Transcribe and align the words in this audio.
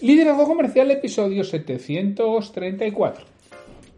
Liderazgo 0.00 0.46
Comercial, 0.46 0.92
episodio 0.92 1.42
734. 1.42 3.24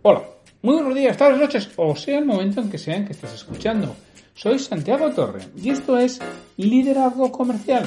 Hola, 0.00 0.22
muy 0.62 0.76
buenos 0.76 0.94
días, 0.94 1.14
tardes, 1.14 1.38
noches, 1.38 1.68
o 1.76 1.94
sea 1.94 2.18
el 2.18 2.24
momento 2.24 2.62
en 2.62 2.70
que 2.70 2.78
sean 2.78 3.04
que 3.04 3.12
estés 3.12 3.34
escuchando. 3.34 3.94
Soy 4.32 4.58
Santiago 4.58 5.10
Torre 5.10 5.42
y 5.62 5.68
esto 5.68 5.98
es 5.98 6.18
Liderazgo 6.56 7.30
Comercial. 7.30 7.84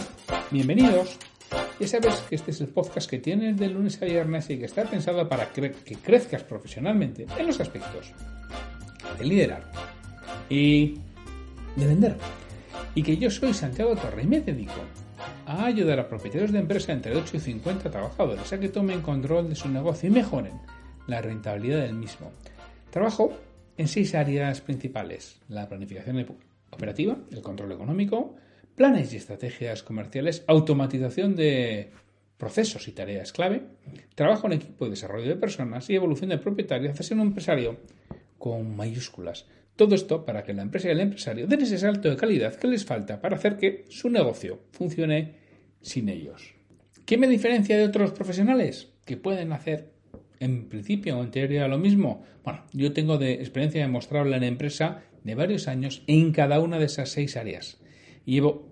Bienvenidos. 0.52 1.18
Ya 1.80 1.88
sabes 1.88 2.18
que 2.30 2.36
este 2.36 2.52
es 2.52 2.62
el 2.62 2.68
podcast 2.68 3.10
que 3.10 3.18
tienes 3.18 3.58
de 3.58 3.68
lunes 3.70 4.00
a 4.00 4.06
viernes 4.06 4.48
y 4.52 4.60
que 4.60 4.66
está 4.66 4.84
pensado 4.84 5.28
para 5.28 5.52
que 5.52 5.72
crezcas 6.04 6.44
profesionalmente 6.44 7.26
en 7.36 7.48
los 7.48 7.60
aspectos 7.60 8.14
de 9.18 9.26
liderar 9.26 9.72
y 10.50 11.00
de 11.76 11.88
vender. 11.88 12.16
Y 12.94 13.02
que 13.02 13.18
yo 13.18 13.32
soy 13.32 13.56
Santiago 13.56 13.96
Torre 13.96 14.22
y 14.22 14.28
me 14.28 14.42
dedico 14.42 14.82
a 15.46 15.66
ayudar 15.66 16.00
a 16.00 16.08
propietarios 16.08 16.52
de 16.52 16.60
empresas 16.60 16.90
entre 16.90 17.16
8 17.16 17.38
y 17.38 17.40
50 17.40 17.90
trabajadores 17.90 18.52
a 18.52 18.60
que 18.60 18.70
tomen 18.70 19.02
control 19.02 19.50
de 19.50 19.56
su 19.56 19.70
negocio 19.70 20.10
y 20.10 20.12
mejoren 20.12 20.60
la 21.08 21.22
rentabilidad 21.22 21.82
del 21.82 21.96
mismo. 21.96 22.32
Trabajo 22.90 23.34
en 23.78 23.88
seis 23.88 24.16
áreas 24.16 24.62
principales. 24.62 25.40
La 25.50 25.68
planificación 25.68 26.26
operativa, 26.70 27.18
el 27.32 27.42
control 27.42 27.72
económico, 27.72 28.36
planes 28.76 29.14
y 29.14 29.18
estrategias 29.18 29.84
comerciales, 29.84 30.44
automatización 30.48 31.36
de 31.36 31.92
procesos 32.38 32.88
y 32.88 32.92
tareas 32.92 33.32
clave, 33.32 33.64
trabajo 34.16 34.48
en 34.48 34.54
equipo 34.54 34.86
de 34.86 34.92
desarrollo 34.92 35.28
de 35.28 35.36
personas 35.36 35.90
y 35.90 35.96
evolución 35.96 36.30
de 36.30 36.38
propietario 36.38 36.92
hacia 36.92 37.16
un 37.16 37.22
empresario 37.22 37.78
con 38.38 38.76
mayúsculas. 38.76 39.46
Todo 39.76 39.96
esto 39.96 40.26
para 40.26 40.44
que 40.44 40.54
la 40.54 40.62
empresa 40.62 40.88
y 40.88 40.92
el 40.92 41.00
empresario 41.00 41.48
den 41.48 41.62
ese 41.62 41.78
salto 41.78 42.10
de 42.10 42.18
calidad 42.18 42.56
que 42.56 42.68
les 42.68 42.86
falta 42.86 43.20
para 43.20 43.38
hacer 43.38 43.58
que 43.58 43.86
su 43.90 44.10
negocio 44.10 44.60
funcione 44.72 45.36
sin 45.82 46.10
ellos. 46.10 46.54
¿Qué 47.06 47.18
me 47.18 47.28
diferencia 47.28 47.78
de 47.78 47.86
otros 47.86 48.12
profesionales 48.12 48.94
que 49.06 49.18
pueden 49.18 49.52
hacer 49.52 49.92
en 50.40 50.70
principio 50.70 51.18
o 51.18 51.24
en 51.24 51.32
teoría 51.32 51.68
lo 51.68 51.80
mismo? 51.80 52.24
Bueno, 52.44 52.64
yo 52.72 52.94
tengo 52.94 53.18
de 53.18 53.34
experiencia 53.34 53.82
demostrable 53.82 54.38
en 54.38 54.44
empresa 54.44 55.02
de 55.24 55.36
varios 55.36 55.68
años 55.68 56.04
en 56.08 56.32
cada 56.32 56.60
una 56.60 56.80
de 56.80 56.86
esas 56.86 57.10
seis 57.10 57.36
áreas. 57.36 57.82
Llevo 58.26 58.72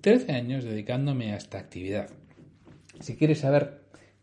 13 0.00 0.32
años 0.32 0.64
dedicándome 0.64 1.32
a 1.32 1.36
esta 1.36 1.58
actividad. 1.58 2.10
Si 3.00 3.16
quieres 3.16 3.40
saber 3.40 3.82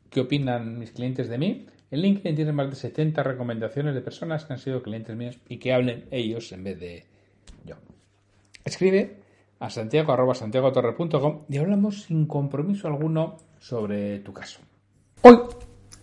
qué 0.10 0.20
opinan 0.20 0.78
mis 0.78 0.92
clientes 0.92 1.30
de 1.30 1.38
mí, 1.38 1.66
en 1.92 2.02
LinkedIn 2.02 2.36
tiene 2.36 2.52
más 2.52 2.70
de 2.70 2.76
70 2.76 3.24
recomendaciones 3.24 3.96
de 3.96 4.02
personas 4.02 4.46
que 4.46 4.54
han 4.54 4.60
sido 4.60 4.82
clientes 4.82 5.16
míos 5.16 5.40
y 5.48 5.58
que 5.58 5.74
hablen 5.74 6.06
ellos 6.12 6.52
en 6.52 6.64
vez 6.64 6.80
de 6.80 7.06
yo. 7.66 7.76
Escribe 8.64 9.18
a 9.60 9.70
santiago 9.70 10.14
y 11.50 11.58
hablamos 11.58 12.04
sin 12.04 12.26
compromiso 12.26 12.88
alguno 12.88 13.38
sobre 13.60 14.20
tu 14.20 14.32
caso. 14.34 14.60
Hoy 15.22 15.38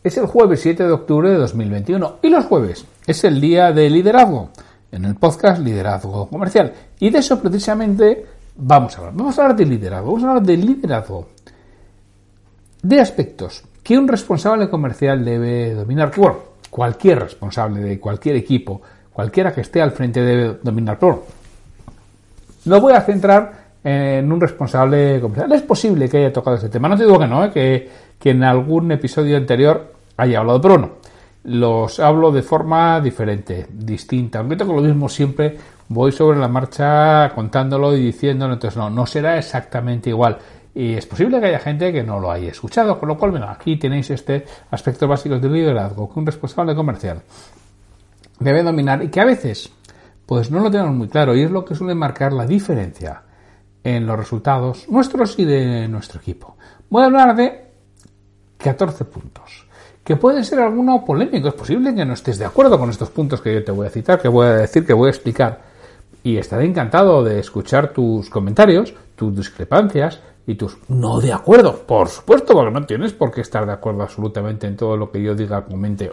es 0.02 0.16
el 0.18 0.26
jueves 0.26 0.60
7 0.60 0.84
de 0.84 0.92
octubre 0.92 1.30
de 1.30 1.36
2021 1.36 2.18
y 2.22 2.28
los 2.28 2.44
jueves 2.44 2.84
es 3.06 3.24
el 3.24 3.40
día 3.40 3.72
de 3.72 3.88
liderazgo 3.88 4.50
en 4.92 5.04
el 5.04 5.14
podcast 5.14 5.62
Liderazgo 5.62 6.28
Comercial. 6.28 6.72
Y 6.98 7.10
de 7.10 7.18
eso 7.18 7.40
precisamente 7.40 8.26
vamos 8.56 8.94
a 8.94 8.98
hablar. 8.98 9.14
Vamos 9.14 9.38
a 9.38 9.42
hablar 9.42 9.56
de 9.56 9.66
liderazgo. 9.66 10.06
Vamos 10.06 10.24
a 10.24 10.28
hablar 10.28 10.42
de 10.42 10.56
liderazgo. 10.56 11.28
De 12.82 13.00
aspectos 13.00 13.64
que 13.86 13.96
un 13.96 14.08
responsable 14.08 14.68
comercial 14.68 15.24
debe 15.24 15.72
dominar. 15.72 16.10
Bueno, 16.16 16.38
cualquier 16.70 17.20
responsable 17.20 17.80
de 17.80 18.00
cualquier 18.00 18.34
equipo, 18.34 18.82
cualquiera 19.12 19.54
que 19.54 19.60
esté 19.60 19.80
al 19.80 19.92
frente 19.92 20.20
debe 20.22 20.58
dominar. 20.60 20.98
Pero 20.98 21.22
no 22.64 22.80
voy 22.80 22.94
a 22.94 23.00
centrar 23.02 23.52
en 23.84 24.32
un 24.32 24.40
responsable 24.40 25.20
comercial. 25.20 25.52
Es 25.52 25.62
posible 25.62 26.08
que 26.08 26.16
haya 26.16 26.32
tocado 26.32 26.56
ese 26.56 26.68
tema. 26.68 26.88
No 26.88 26.96
te 26.96 27.04
digo 27.04 27.16
que 27.16 27.28
no, 27.28 27.44
¿eh? 27.44 27.52
que, 27.52 27.88
que, 28.18 28.30
en 28.30 28.42
algún 28.42 28.90
episodio 28.90 29.36
anterior 29.36 29.92
haya 30.16 30.40
hablado, 30.40 30.60
pero 30.60 30.78
no. 30.78 30.90
Los 31.44 32.00
hablo 32.00 32.32
de 32.32 32.42
forma 32.42 33.00
diferente, 33.00 33.68
distinta. 33.70 34.40
Aunque 34.40 34.56
tengo 34.56 34.72
lo 34.72 34.82
mismo 34.82 35.08
siempre, 35.08 35.56
voy 35.90 36.10
sobre 36.10 36.40
la 36.40 36.48
marcha 36.48 37.30
contándolo 37.32 37.96
y 37.96 38.02
diciéndolo. 38.02 38.54
Entonces, 38.54 38.76
no, 38.76 38.90
no 38.90 39.06
será 39.06 39.38
exactamente 39.38 40.10
igual. 40.10 40.38
Y 40.76 40.92
es 40.92 41.06
posible 41.06 41.40
que 41.40 41.46
haya 41.46 41.58
gente 41.58 41.90
que 41.90 42.02
no 42.02 42.20
lo 42.20 42.30
haya 42.30 42.50
escuchado, 42.50 42.98
con 42.98 43.08
lo 43.08 43.16
cual, 43.16 43.30
bueno, 43.30 43.48
aquí 43.48 43.78
tenéis 43.78 44.10
este 44.10 44.44
aspecto 44.70 45.08
básico 45.08 45.38
del 45.38 45.50
liderazgo 45.50 46.12
que 46.12 46.18
un 46.18 46.26
responsable 46.26 46.74
comercial 46.74 47.22
debe 48.38 48.62
dominar 48.62 49.02
y 49.02 49.08
que 49.08 49.18
a 49.18 49.24
veces, 49.24 49.70
pues 50.26 50.50
no 50.50 50.60
lo 50.60 50.70
tenemos 50.70 50.94
muy 50.94 51.08
claro 51.08 51.34
y 51.34 51.44
es 51.44 51.50
lo 51.50 51.64
que 51.64 51.74
suele 51.74 51.94
marcar 51.94 52.34
la 52.34 52.46
diferencia 52.46 53.22
en 53.82 54.06
los 54.06 54.18
resultados 54.18 54.86
nuestros 54.90 55.38
y 55.38 55.46
de 55.46 55.88
nuestro 55.88 56.20
equipo. 56.20 56.58
Voy 56.90 57.04
a 57.04 57.06
hablar 57.06 57.34
de 57.34 57.70
14 58.58 59.06
puntos, 59.06 59.66
que 60.04 60.16
puede 60.16 60.44
ser 60.44 60.60
alguno 60.60 61.02
polémico. 61.06 61.48
Es 61.48 61.54
posible 61.54 61.94
que 61.94 62.04
no 62.04 62.12
estés 62.12 62.36
de 62.36 62.44
acuerdo 62.44 62.78
con 62.78 62.90
estos 62.90 63.08
puntos 63.08 63.40
que 63.40 63.54
yo 63.54 63.64
te 63.64 63.72
voy 63.72 63.86
a 63.86 63.90
citar, 63.90 64.20
que 64.20 64.28
voy 64.28 64.46
a 64.46 64.56
decir, 64.56 64.84
que 64.84 64.92
voy 64.92 65.06
a 65.06 65.12
explicar. 65.12 65.58
Y 66.22 66.36
estaré 66.36 66.66
encantado 66.66 67.24
de 67.24 67.38
escuchar 67.38 67.94
tus 67.94 68.28
comentarios, 68.28 68.92
tus 69.14 69.34
discrepancias, 69.34 70.20
y 70.46 70.54
tus 70.54 70.78
no 70.88 71.20
de 71.20 71.32
acuerdo, 71.32 71.74
por 71.74 72.08
supuesto, 72.08 72.54
porque 72.54 72.70
no 72.70 72.86
tienes 72.86 73.12
por 73.12 73.32
qué 73.32 73.40
estar 73.40 73.66
de 73.66 73.72
acuerdo 73.72 74.02
absolutamente 74.02 74.66
en 74.66 74.76
todo 74.76 74.96
lo 74.96 75.10
que 75.10 75.22
yo 75.22 75.34
diga, 75.34 75.64
comente 75.64 76.12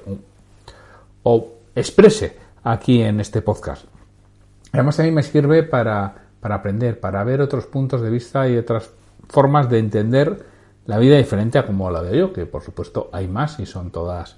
o, 1.24 1.48
exprese 1.76 2.38
aquí 2.64 3.02
en 3.02 3.20
este 3.20 3.42
podcast. 3.42 3.86
Además, 4.72 5.00
a 5.00 5.04
mí 5.04 5.12
me 5.12 5.24
sirve 5.24 5.64
para, 5.64 6.16
para 6.40 6.56
aprender, 6.56 7.00
para 7.00 7.24
ver 7.24 7.42
otros 7.42 7.68
puntos 7.68 8.02
de 8.02 8.10
vista 8.10 8.48
y 8.50 8.58
otras 8.58 8.90
formas 9.30 9.70
de 9.70 9.80
entender 9.80 10.46
la 10.86 10.98
vida 10.98 11.18
diferente 11.18 11.58
a 11.60 11.66
como 11.66 11.90
la 11.92 12.02
veo 12.02 12.28
yo, 12.28 12.34
que 12.34 12.46
por 12.46 12.64
supuesto 12.64 13.10
hay 13.14 13.28
más 13.28 13.60
y 13.60 13.66
son 13.66 13.92
todas 13.92 14.38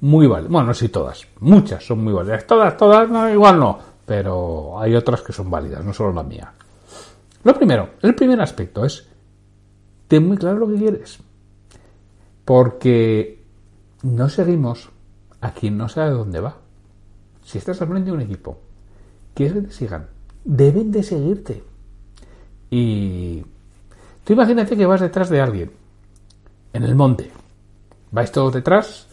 muy 0.00 0.26
válidas. 0.26 0.52
Bueno, 0.52 0.68
no 0.68 0.74
si 0.74 0.88
todas, 0.88 1.26
muchas 1.40 1.86
son 1.86 2.02
muy 2.02 2.12
válidas. 2.12 2.46
Todas, 2.46 2.76
todas, 2.76 3.08
no, 3.08 3.30
igual 3.30 3.58
no, 3.58 3.78
pero 4.04 4.78
hay 4.78 4.94
otras 4.94 5.22
que 5.22 5.32
son 5.32 5.50
válidas, 5.50 5.84
no 5.84 5.92
solo 5.92 6.12
la 6.12 6.22
mía. 6.22 6.52
Lo 7.44 7.54
primero, 7.54 7.90
el 8.02 8.14
primer 8.14 8.40
aspecto 8.40 8.84
es 8.84 9.08
ten 10.08 10.26
muy 10.26 10.36
claro 10.36 10.58
lo 10.58 10.68
que 10.68 10.76
quieres. 10.76 11.18
Porque 12.44 13.42
no 14.02 14.28
seguimos 14.28 14.90
a 15.40 15.52
quien 15.52 15.76
no 15.76 15.88
sabe 15.88 16.10
dónde 16.10 16.40
va. 16.40 16.56
Si 17.44 17.58
estás 17.58 17.80
al 17.80 17.88
frente 17.88 18.10
de 18.10 18.16
un 18.16 18.22
equipo, 18.22 18.58
quieres 19.34 19.54
que 19.54 19.60
te 19.62 19.72
sigan, 19.72 20.06
deben 20.44 20.90
de 20.90 21.02
seguirte. 21.02 21.62
Y 22.70 23.44
tú 24.24 24.32
imagínate 24.32 24.76
que 24.76 24.86
vas 24.86 25.00
detrás 25.00 25.28
de 25.28 25.40
alguien, 25.40 25.70
en 26.72 26.82
el 26.82 26.94
monte. 26.94 27.30
Vais 28.10 28.32
todos 28.32 28.54
detrás, 28.54 29.06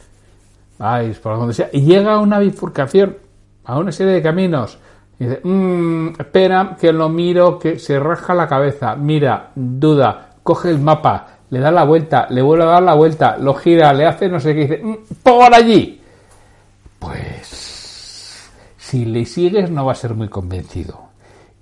vais 0.79 1.17
por 1.19 1.37
donde 1.37 1.53
sea, 1.53 1.69
y 1.71 1.81
llega 1.81 2.19
una 2.19 2.39
bifurcación, 2.39 3.17
a 3.65 3.77
una 3.77 3.91
serie 3.91 4.13
de 4.13 4.21
caminos. 4.21 4.77
Y 5.19 5.25
dice, 5.25 5.41
mmm, 5.43 6.09
espera, 6.19 6.75
que 6.79 6.91
lo 6.91 7.09
miro, 7.09 7.59
que 7.59 7.77
se 7.77 7.99
raja 7.99 8.33
la 8.33 8.47
cabeza, 8.47 8.95
mira, 8.95 9.51
duda, 9.55 10.32
coge 10.43 10.69
el 10.69 10.79
mapa, 10.79 11.27
le 11.49 11.59
da 11.59 11.71
la 11.71 11.83
vuelta, 11.83 12.27
le 12.29 12.41
vuelve 12.41 12.65
a 12.65 12.67
dar 12.67 12.83
la 12.83 12.93
vuelta, 12.93 13.37
lo 13.37 13.53
gira, 13.53 13.93
le 13.93 14.05
hace 14.05 14.27
no 14.29 14.39
sé 14.39 14.53
qué, 14.53 14.61
dice, 14.61 14.81
mm, 14.83 14.97
por 15.23 15.53
allí. 15.53 16.01
Pues 16.99 18.49
si 18.77 19.05
le 19.05 19.25
sigues 19.25 19.69
no 19.69 19.85
va 19.85 19.93
a 19.93 19.95
ser 19.95 20.13
muy 20.13 20.29
convencido. 20.29 21.01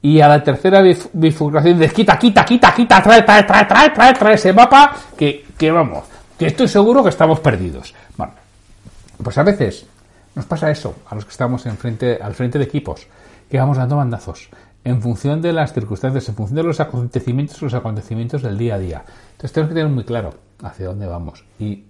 Y 0.02 0.19
a 0.19 0.28
la 0.28 0.44
tercera 0.44 0.81
bifurcación 1.14 1.78
de 1.78 1.90
quita, 1.90 2.18
quita, 2.18 2.44
quita, 2.44 2.74
quita, 2.74 3.03
trae, 3.03 3.22
trae, 3.22 3.44
trae, 3.44 3.66
trae, 3.66 3.90
trae, 3.92 4.14
trae 4.14 4.34
ese 4.34 4.52
mapa, 4.52 4.96
que, 5.16 5.46
que 5.56 5.72
vamos, 5.72 6.06
que 6.38 6.48
estoy 6.48 6.68
seguro 6.68 7.03
que 7.03 7.09
estamos 7.09 7.40
perdidos. 7.40 7.94
Bueno, 8.18 8.34
pues 9.24 9.38
a 9.38 9.44
veces 9.44 9.86
nos 10.34 10.46
pasa 10.46 10.72
eso 10.72 10.96
a 11.08 11.16
los 11.16 11.25
que 11.25 11.31
estamos 11.31 11.66
en 11.68 11.78
frente, 11.78 12.18
al 12.19 12.34
frente 12.34 12.58
de 12.58 12.66
equipos, 12.66 13.06
que 13.50 13.59
vamos 13.59 13.78
dando 13.78 13.98
bandazos 13.98 14.50
en 14.84 15.02
función 15.02 15.42
de 15.42 15.53
las 15.53 15.74
circunstancias, 15.74 16.28
en 16.30 16.36
función 16.36 16.56
de 16.56 16.64
los 16.64 16.80
acontecimientos, 16.80 17.62
los 17.62 17.74
acontecimientos 17.74 18.42
del 18.42 18.58
día 18.58 18.75
a 18.75 18.80
día. 18.80 19.06
Entonces 19.31 19.52
tenemos 19.52 19.69
que 19.69 19.75
tener 19.75 19.92
muy 19.92 20.03
claro 20.03 20.34
hacia 20.64 20.88
dónde 20.88 21.08
vamos 21.08 21.44
y 21.59 21.86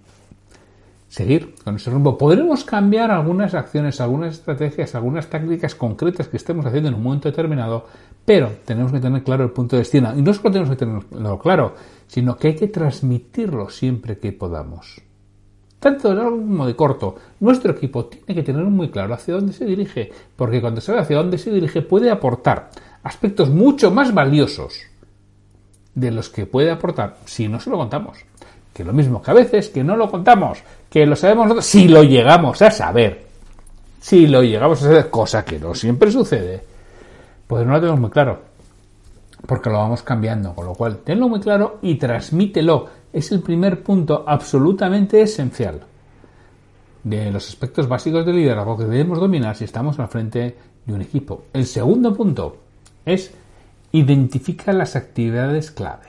seguir 1.07 1.55
con 1.63 1.75
ese 1.75 1.89
rumbo. 1.89 2.17
Podremos 2.17 2.63
cambiar 2.63 3.11
algunas 3.11 3.53
acciones, 3.53 3.99
algunas 3.99 4.35
estrategias, 4.35 4.95
algunas 4.95 5.27
tácticas 5.27 5.75
concretas 5.75 6.27
que 6.27 6.37
estemos 6.37 6.65
haciendo 6.65 6.89
en 6.89 6.95
un 6.95 7.03
momento 7.03 7.29
determinado, 7.29 7.85
pero 8.25 8.49
tenemos 8.65 8.91
que 8.91 8.99
tener 8.99 9.23
claro 9.23 9.43
el 9.43 9.51
punto 9.51 9.75
de 9.75 9.81
destino. 9.81 10.13
Y 10.17 10.21
no 10.21 10.33
solo 10.33 10.51
tenemos 10.51 10.69
que 10.69 10.77
tenerlo 10.77 11.39
claro, 11.39 11.75
sino 12.07 12.37
que 12.37 12.49
hay 12.49 12.55
que 12.55 12.67
transmitirlo 12.67 13.69
siempre 13.69 14.17
que 14.19 14.31
podamos 14.31 15.01
tanto 15.81 16.09
de 16.09 16.15
largo 16.15 16.37
como 16.37 16.67
de 16.67 16.75
corto. 16.75 17.15
Nuestro 17.39 17.71
equipo 17.71 18.05
tiene 18.05 18.35
que 18.35 18.43
tener 18.43 18.63
muy 18.63 18.89
claro 18.91 19.15
hacia 19.15 19.33
dónde 19.33 19.51
se 19.51 19.65
dirige, 19.65 20.11
porque 20.35 20.61
cuando 20.61 20.79
sabe 20.79 20.99
hacia 20.99 21.17
dónde 21.17 21.39
se 21.39 21.51
dirige 21.51 21.81
puede 21.81 22.11
aportar 22.11 22.69
aspectos 23.03 23.49
mucho 23.49 23.89
más 23.89 24.13
valiosos 24.13 24.79
de 25.95 26.11
los 26.11 26.29
que 26.29 26.45
puede 26.45 26.69
aportar 26.69 27.17
si 27.25 27.47
no 27.47 27.59
se 27.59 27.71
lo 27.71 27.77
contamos. 27.77 28.19
Que 28.71 28.83
lo 28.85 28.93
mismo 28.93 29.23
que 29.23 29.31
a 29.31 29.33
veces 29.33 29.69
que 29.69 29.83
no 29.83 29.97
lo 29.97 30.09
contamos, 30.09 30.59
que 30.87 31.05
lo 31.05 31.15
sabemos 31.15 31.45
nosotros, 31.45 31.65
si 31.65 31.87
lo 31.87 32.03
llegamos 32.03 32.61
a 32.61 32.69
saber, 32.69 33.25
si 33.99 34.27
lo 34.27 34.43
llegamos 34.43 34.83
a 34.83 34.85
saber, 34.85 35.09
cosa 35.09 35.43
que 35.43 35.59
no 35.59 35.73
siempre 35.73 36.11
sucede, 36.11 36.63
pues 37.47 37.65
no 37.65 37.73
lo 37.73 37.79
tenemos 37.79 37.99
muy 37.99 38.11
claro, 38.11 38.39
porque 39.47 39.71
lo 39.71 39.79
vamos 39.79 40.03
cambiando, 40.03 40.53
con 40.53 40.67
lo 40.67 40.75
cual 40.75 40.99
tenlo 40.99 41.27
muy 41.27 41.39
claro 41.39 41.79
y 41.81 41.95
transmítelo 41.95 43.00
es 43.13 43.31
el 43.31 43.41
primer 43.41 43.83
punto 43.83 44.23
absolutamente 44.27 45.21
esencial 45.21 45.81
de 47.03 47.31
los 47.31 47.47
aspectos 47.49 47.87
básicos 47.87 48.25
del 48.25 48.35
liderazgo 48.35 48.77
que 48.77 48.85
debemos 48.85 49.19
dominar 49.19 49.55
si 49.55 49.65
estamos 49.65 49.99
al 49.99 50.07
frente 50.07 50.55
de 50.85 50.93
un 50.93 51.01
equipo. 51.01 51.45
El 51.53 51.65
segundo 51.65 52.13
punto 52.15 52.57
es 53.05 53.33
identificar 53.91 54.75
las 54.75 54.95
actividades 54.95 55.71
clave. 55.71 56.07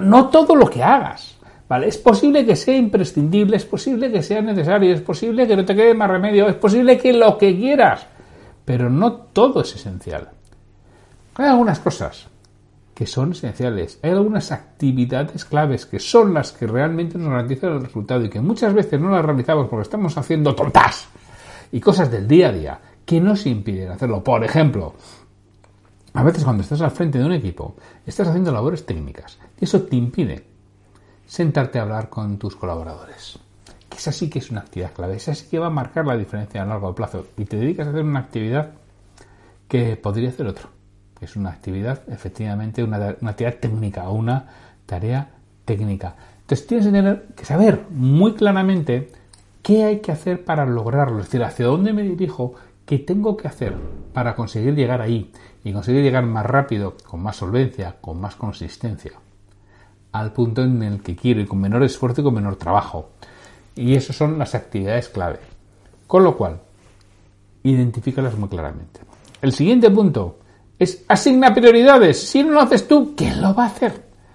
no 0.00 0.28
todo 0.28 0.54
lo 0.54 0.68
que 0.68 0.82
hagas, 0.82 1.36
¿vale? 1.68 1.88
Es 1.88 1.98
posible 1.98 2.44
que 2.44 2.56
sea 2.56 2.76
imprescindible, 2.76 3.56
es 3.56 3.64
posible 3.64 4.10
que 4.10 4.22
sea 4.22 4.42
necesario, 4.42 4.92
es 4.92 5.00
posible 5.00 5.46
que 5.46 5.56
no 5.56 5.64
te 5.64 5.74
quede 5.74 5.94
más 5.94 6.10
remedio, 6.10 6.48
es 6.48 6.56
posible 6.56 6.98
que 6.98 7.12
lo 7.12 7.38
que 7.38 7.56
quieras, 7.56 8.06
pero 8.64 8.90
no 8.90 9.12
todo 9.12 9.62
es 9.62 9.74
esencial. 9.74 10.28
Hay 11.36 11.46
algunas 11.48 11.78
cosas 11.80 12.26
que 12.96 13.06
son 13.06 13.32
esenciales. 13.32 13.98
Hay 14.02 14.12
algunas 14.12 14.50
actividades 14.52 15.44
claves 15.44 15.84
que 15.84 15.98
son 15.98 16.32
las 16.32 16.52
que 16.52 16.66
realmente 16.66 17.18
nos 17.18 17.28
garantizan 17.28 17.74
el 17.74 17.82
resultado 17.82 18.24
y 18.24 18.30
que 18.30 18.40
muchas 18.40 18.72
veces 18.72 18.98
no 18.98 19.10
las 19.10 19.22
realizamos 19.22 19.68
porque 19.68 19.82
estamos 19.82 20.16
haciendo 20.16 20.54
tontas 20.54 21.06
y 21.72 21.78
cosas 21.78 22.10
del 22.10 22.26
día 22.26 22.48
a 22.48 22.52
día 22.52 22.80
que 23.04 23.20
nos 23.20 23.44
impiden 23.44 23.90
hacerlo. 23.90 24.24
Por 24.24 24.42
ejemplo, 24.42 24.94
a 26.14 26.22
veces 26.22 26.42
cuando 26.42 26.62
estás 26.62 26.80
al 26.80 26.90
frente 26.90 27.18
de 27.18 27.26
un 27.26 27.34
equipo, 27.34 27.76
estás 28.06 28.28
haciendo 28.28 28.50
labores 28.50 28.86
técnicas 28.86 29.38
y 29.60 29.66
eso 29.66 29.82
te 29.82 29.96
impide 29.96 30.46
sentarte 31.26 31.78
a 31.78 31.82
hablar 31.82 32.08
con 32.08 32.38
tus 32.38 32.56
colaboradores. 32.56 33.38
Que 33.90 33.98
esa 33.98 34.10
sí 34.10 34.30
que 34.30 34.38
es 34.38 34.50
una 34.50 34.60
actividad 34.60 34.94
clave, 34.94 35.16
esa 35.16 35.34
sí 35.34 35.48
que 35.50 35.58
va 35.58 35.66
a 35.66 35.70
marcar 35.70 36.06
la 36.06 36.16
diferencia 36.16 36.62
a 36.62 36.64
largo 36.64 36.94
plazo 36.94 37.26
y 37.36 37.44
te 37.44 37.58
dedicas 37.58 37.88
a 37.88 37.90
hacer 37.90 38.04
una 38.04 38.20
actividad 38.20 38.70
que 39.68 39.96
podría 39.96 40.30
hacer 40.30 40.46
otro 40.46 40.75
es 41.20 41.36
una 41.36 41.50
actividad, 41.50 42.02
efectivamente, 42.08 42.82
una, 42.82 43.08
actividad 43.08 43.56
técnica 43.56 44.08
o 44.08 44.14
una 44.14 44.46
tarea 44.84 45.30
técnica. 45.64 46.14
Entonces 46.42 46.66
tienes 46.66 46.86
que, 46.86 46.92
tener, 46.92 47.26
que 47.34 47.44
saber 47.44 47.86
muy 47.90 48.34
claramente 48.34 49.10
qué 49.62 49.84
hay 49.84 50.00
que 50.00 50.12
hacer 50.12 50.44
para 50.44 50.64
lograrlo, 50.66 51.18
es 51.18 51.26
decir, 51.26 51.42
hacia 51.42 51.66
dónde 51.66 51.92
me 51.92 52.02
dirijo, 52.02 52.54
qué 52.84 52.98
tengo 52.98 53.36
que 53.36 53.48
hacer 53.48 53.74
para 54.12 54.34
conseguir 54.34 54.74
llegar 54.74 55.00
ahí 55.00 55.32
y 55.64 55.72
conseguir 55.72 56.02
llegar 56.02 56.24
más 56.24 56.46
rápido, 56.46 56.96
con 57.04 57.20
más 57.22 57.36
solvencia, 57.36 57.96
con 58.00 58.20
más 58.20 58.36
consistencia, 58.36 59.12
al 60.12 60.32
punto 60.32 60.62
en 60.62 60.82
el 60.82 61.02
que 61.02 61.16
quiero 61.16 61.40
y 61.40 61.46
con 61.46 61.60
menor 61.60 61.82
esfuerzo 61.82 62.20
y 62.20 62.24
con 62.24 62.34
menor 62.34 62.56
trabajo. 62.56 63.10
Y 63.74 63.94
esas 63.94 64.16
son 64.16 64.38
las 64.38 64.54
actividades 64.54 65.08
clave. 65.08 65.40
Con 66.06 66.22
lo 66.22 66.36
cual, 66.36 66.60
identifícalas 67.64 68.38
muy 68.38 68.48
claramente. 68.48 69.00
El 69.42 69.52
siguiente 69.52 69.90
punto, 69.90 70.38
es 70.78 71.04
asigna 71.08 71.54
prioridades. 71.54 72.20
Si 72.28 72.42
no 72.42 72.52
lo 72.52 72.60
haces 72.60 72.86
tú, 72.86 73.14
¿quién 73.16 73.40
lo 73.40 73.54
va 73.54 73.64
a 73.64 73.68
hacer? 73.68 73.92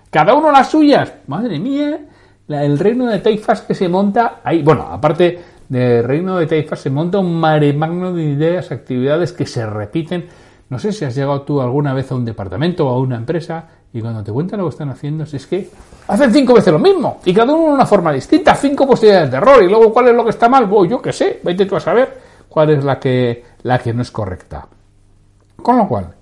Cada 0.09 0.33
uno 0.33 0.51
las 0.51 0.69
suyas. 0.69 1.13
Madre 1.27 1.59
mía, 1.59 1.99
el 2.47 2.79
reino 2.79 3.07
de 3.07 3.19
Taifas 3.19 3.61
que 3.61 3.73
se 3.73 3.87
monta 3.87 4.41
ahí. 4.43 4.61
Bueno, 4.61 4.87
aparte 4.91 5.39
del 5.69 6.03
reino 6.03 6.37
de 6.37 6.47
Taifas 6.47 6.79
se 6.79 6.89
monta 6.89 7.19
un 7.19 7.39
mare 7.39 7.71
magno 7.73 8.13
de 8.13 8.23
ideas, 8.23 8.71
actividades 8.71 9.31
que 9.31 9.45
se 9.45 9.65
repiten. 9.65 10.27
No 10.69 10.79
sé 10.79 10.91
si 10.91 11.05
has 11.05 11.15
llegado 11.15 11.41
tú 11.41 11.61
alguna 11.61 11.93
vez 11.93 12.11
a 12.11 12.15
un 12.15 12.25
departamento 12.25 12.87
o 12.87 12.89
a 12.89 12.99
una 12.99 13.17
empresa 13.17 13.67
y 13.93 13.99
cuando 13.99 14.23
te 14.23 14.31
cuentan 14.31 14.59
lo 14.59 14.65
que 14.65 14.69
están 14.69 14.89
haciendo, 14.89 15.25
es 15.25 15.45
que 15.45 15.69
hacen 16.07 16.31
cinco 16.31 16.53
veces 16.53 16.71
lo 16.71 16.79
mismo 16.79 17.19
y 17.25 17.33
cada 17.33 17.53
uno 17.53 17.67
de 17.67 17.73
una 17.73 17.85
forma 17.85 18.13
distinta, 18.13 18.55
cinco 18.55 18.87
posibilidades 18.87 19.31
de 19.31 19.37
error 19.37 19.61
y 19.61 19.67
luego 19.67 19.91
cuál 19.91 20.07
es 20.07 20.15
lo 20.15 20.23
que 20.23 20.29
está 20.29 20.47
mal, 20.47 20.67
voy 20.67 20.87
yo 20.87 21.01
qué 21.01 21.11
sé, 21.11 21.41
vete 21.43 21.65
tú 21.65 21.75
a 21.75 21.81
saber 21.81 22.17
cuál 22.47 22.69
es 22.69 22.85
la 22.85 22.97
que, 22.97 23.43
la 23.63 23.79
que 23.79 23.93
no 23.93 24.01
es 24.01 24.11
correcta. 24.11 24.65
Con 25.61 25.77
lo 25.77 25.87
cual, 25.89 26.15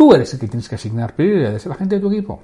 Tú 0.00 0.14
eres 0.14 0.32
el 0.32 0.40
que 0.40 0.48
tienes 0.48 0.66
que 0.66 0.76
asignar 0.76 1.14
prioridades 1.14 1.66
a 1.66 1.68
la 1.68 1.74
gente 1.74 1.96
de 1.96 2.00
tu 2.00 2.10
equipo. 2.10 2.42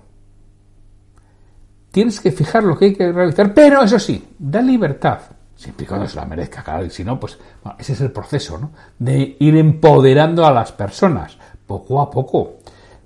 Tienes 1.91 2.21
que 2.21 2.31
fijar 2.31 2.63
lo 2.63 2.77
que 2.77 2.85
hay 2.85 2.95
que 2.95 3.11
realizar, 3.11 3.55
pero 3.55 3.83
eso 3.83 3.99
sí, 3.99 4.23
da 4.39 4.61
libertad, 4.61 5.21
siempre 5.55 5.87
y 5.87 5.89
cuando 5.89 6.07
se 6.07 6.17
la 6.17 6.27
merezca, 6.27 6.63
claro, 6.63 6.85
y 6.85 6.91
si 6.91 7.03
no, 7.03 7.19
pues 7.19 7.39
ese 7.79 7.95
es 7.95 8.01
el 8.03 8.13
proceso, 8.13 8.59
¿no? 8.59 8.73
De 8.99 9.39
ir 9.41 9.57
empoderando 9.57 10.45
a 10.45 10.53
las 10.53 10.71
personas, 10.73 11.39
poco 11.67 12.03
a 12.03 12.11
poco. 12.11 12.59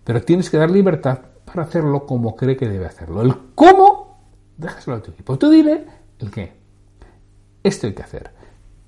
Pero 0.03 0.21
tienes 0.23 0.51
que 0.51 0.57
dar 0.57 0.73
libertad 0.73 1.21
para 1.45 1.63
hacerlo 1.63 2.05
como 2.05 2.35
cree 2.35 2.57
que 2.57 2.69
debe 2.69 2.87
hacerlo. 2.87 3.23
El 3.23 3.37
cómo, 3.55 4.19
déjaselo 4.57 4.97
a 4.97 5.01
tu 5.01 5.13
equipo. 5.13 5.39
Tú 5.39 5.49
dile 5.49 5.87
el 6.19 6.29
qué. 6.29 6.55
Esto 7.63 7.87
hay 7.87 7.93
que 7.93 8.03
hacer. 8.03 8.33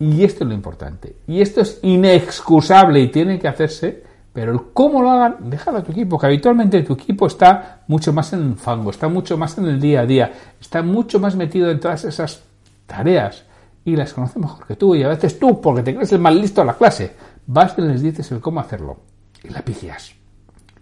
Y 0.01 0.25
esto 0.25 0.43
es 0.43 0.49
lo 0.49 0.55
importante. 0.55 1.19
Y 1.29 1.41
esto 1.41 1.61
es 1.61 1.79
inexcusable 1.83 2.99
y 2.99 3.13
tiene 3.13 3.39
que 3.39 3.47
hacerse 3.47 4.11
pero 4.33 4.53
el 4.53 4.61
cómo 4.73 5.03
lo 5.03 5.11
hagan, 5.11 5.37
déjalo 5.51 5.79
a 5.79 5.83
tu 5.83 5.93
equipo, 5.93 6.19
que 6.19 6.27
habitualmente 6.27 6.83
tu 6.83 6.95
equipo 6.95 7.27
está 7.27 7.83
mucho 7.87 8.13
más 8.13 8.33
en 8.33 8.43
el 8.43 8.55
fango, 8.57 8.91
está 8.91 9.09
mucho 9.09 9.37
más 9.37 9.59
en 9.59 9.67
el 9.67 9.81
día 9.81 10.01
a 10.01 10.07
día, 10.07 10.33
está 10.61 10.83
mucho 10.83 11.21
más 11.21 11.37
metido 11.37 11.71
en 11.71 11.79
todas 11.79 12.05
esas 12.05 12.43
tareas 12.87 13.45
y 13.85 13.97
las 13.97 14.15
conoce 14.15 14.39
mejor 14.39 14.67
que 14.67 14.77
tú. 14.77 14.95
Y 14.95 15.03
a 15.03 15.09
veces 15.09 15.39
tú, 15.39 15.61
porque 15.61 15.83
te 15.83 15.95
crees 15.95 16.13
el 16.13 16.21
más 16.21 16.35
listo 16.35 16.63
de 16.63 16.67
la 16.69 16.75
clase, 16.75 17.15
vas 17.47 17.75
y 17.77 17.83
les 17.83 18.01
dices 18.01 18.31
el 18.33 18.41
cómo 18.41 18.61
hacerlo 18.61 19.01
y 19.43 19.51
la 19.51 19.63
picias. 19.63 20.15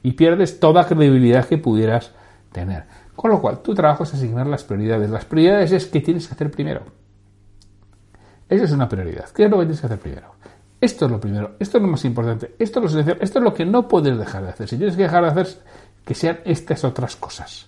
Y 0.03 0.13
pierdes 0.13 0.61
toda 0.61 0.87
credibilidad 0.87 1.45
que 1.45 1.59
pudieras 1.59 2.13
tener. 2.53 2.85
Con 3.17 3.31
lo 3.31 3.41
cual, 3.41 3.59
tu 3.59 3.75
trabajo 3.75 4.05
es 4.05 4.15
asignar 4.15 4.47
las 4.47 4.65
prioridades. 4.65 5.11
Las 5.11 5.25
prioridades 5.25 5.73
es 5.73 5.87
qué 5.87 6.01
tienes 6.01 6.27
que 6.27 6.35
hacer 6.35 6.51
primero. 6.51 6.83
Esa 8.49 8.65
es 8.65 8.73
una 8.73 8.89
prioridad. 8.89 9.29
¿Qué 9.31 9.45
es 9.45 9.51
lo 9.51 9.59
que 9.59 9.65
tienes 9.65 9.81
que 9.81 9.87
hacer 9.87 9.99
primero? 9.99 10.35
Esto 10.81 11.05
es 11.05 11.11
lo 11.11 11.21
primero, 11.21 11.57
esto 11.59 11.77
es 11.77 11.83
lo 11.83 11.89
más 11.89 12.05
importante, 12.07 12.55
esto 12.59 12.79
es 12.79 12.85
lo 12.85 12.91
esencial, 12.91 13.19
esto 13.21 13.39
es 13.39 13.45
lo 13.45 13.53
que 13.53 13.67
no 13.67 13.87
puedes 13.87 14.19
dejar 14.19 14.43
de 14.45 14.49
hacer. 14.49 14.69
Si 14.69 14.79
tienes 14.79 14.97
que 14.97 15.03
dejar 15.03 15.25
de 15.25 15.31
hacer, 15.31 15.63
que 16.05 16.15
sean 16.15 16.41
estas 16.45 16.85
otras 16.85 17.17
cosas. 17.17 17.67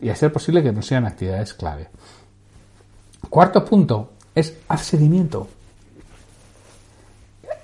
Y 0.00 0.10
a 0.10 0.16
ser 0.16 0.32
posible 0.32 0.62
que 0.62 0.72
no 0.72 0.82
sean 0.82 1.06
actividades 1.06 1.54
clave. 1.54 1.88
Cuarto 3.30 3.64
punto 3.64 4.12
es 4.34 4.58
haz 4.68 4.82
seguimiento. 4.82 5.48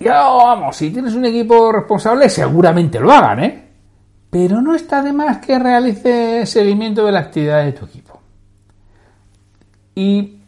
Ya 0.00 0.22
vamos, 0.22 0.76
si 0.76 0.90
tienes 0.90 1.14
un 1.14 1.24
equipo 1.24 1.72
responsable, 1.72 2.30
seguramente 2.30 3.00
lo 3.00 3.10
hagan, 3.10 3.44
¿eh? 3.44 3.68
Pero 4.30 4.62
no 4.62 4.74
está 4.74 5.02
de 5.02 5.12
más 5.12 5.38
que 5.38 5.58
realice 5.58 6.46
seguimiento 6.46 7.04
de 7.04 7.12
la 7.12 7.20
actividad 7.20 7.64
de 7.64 7.72
tu 7.72 7.84
equipo. 7.86 8.20
¿Y 9.94 10.40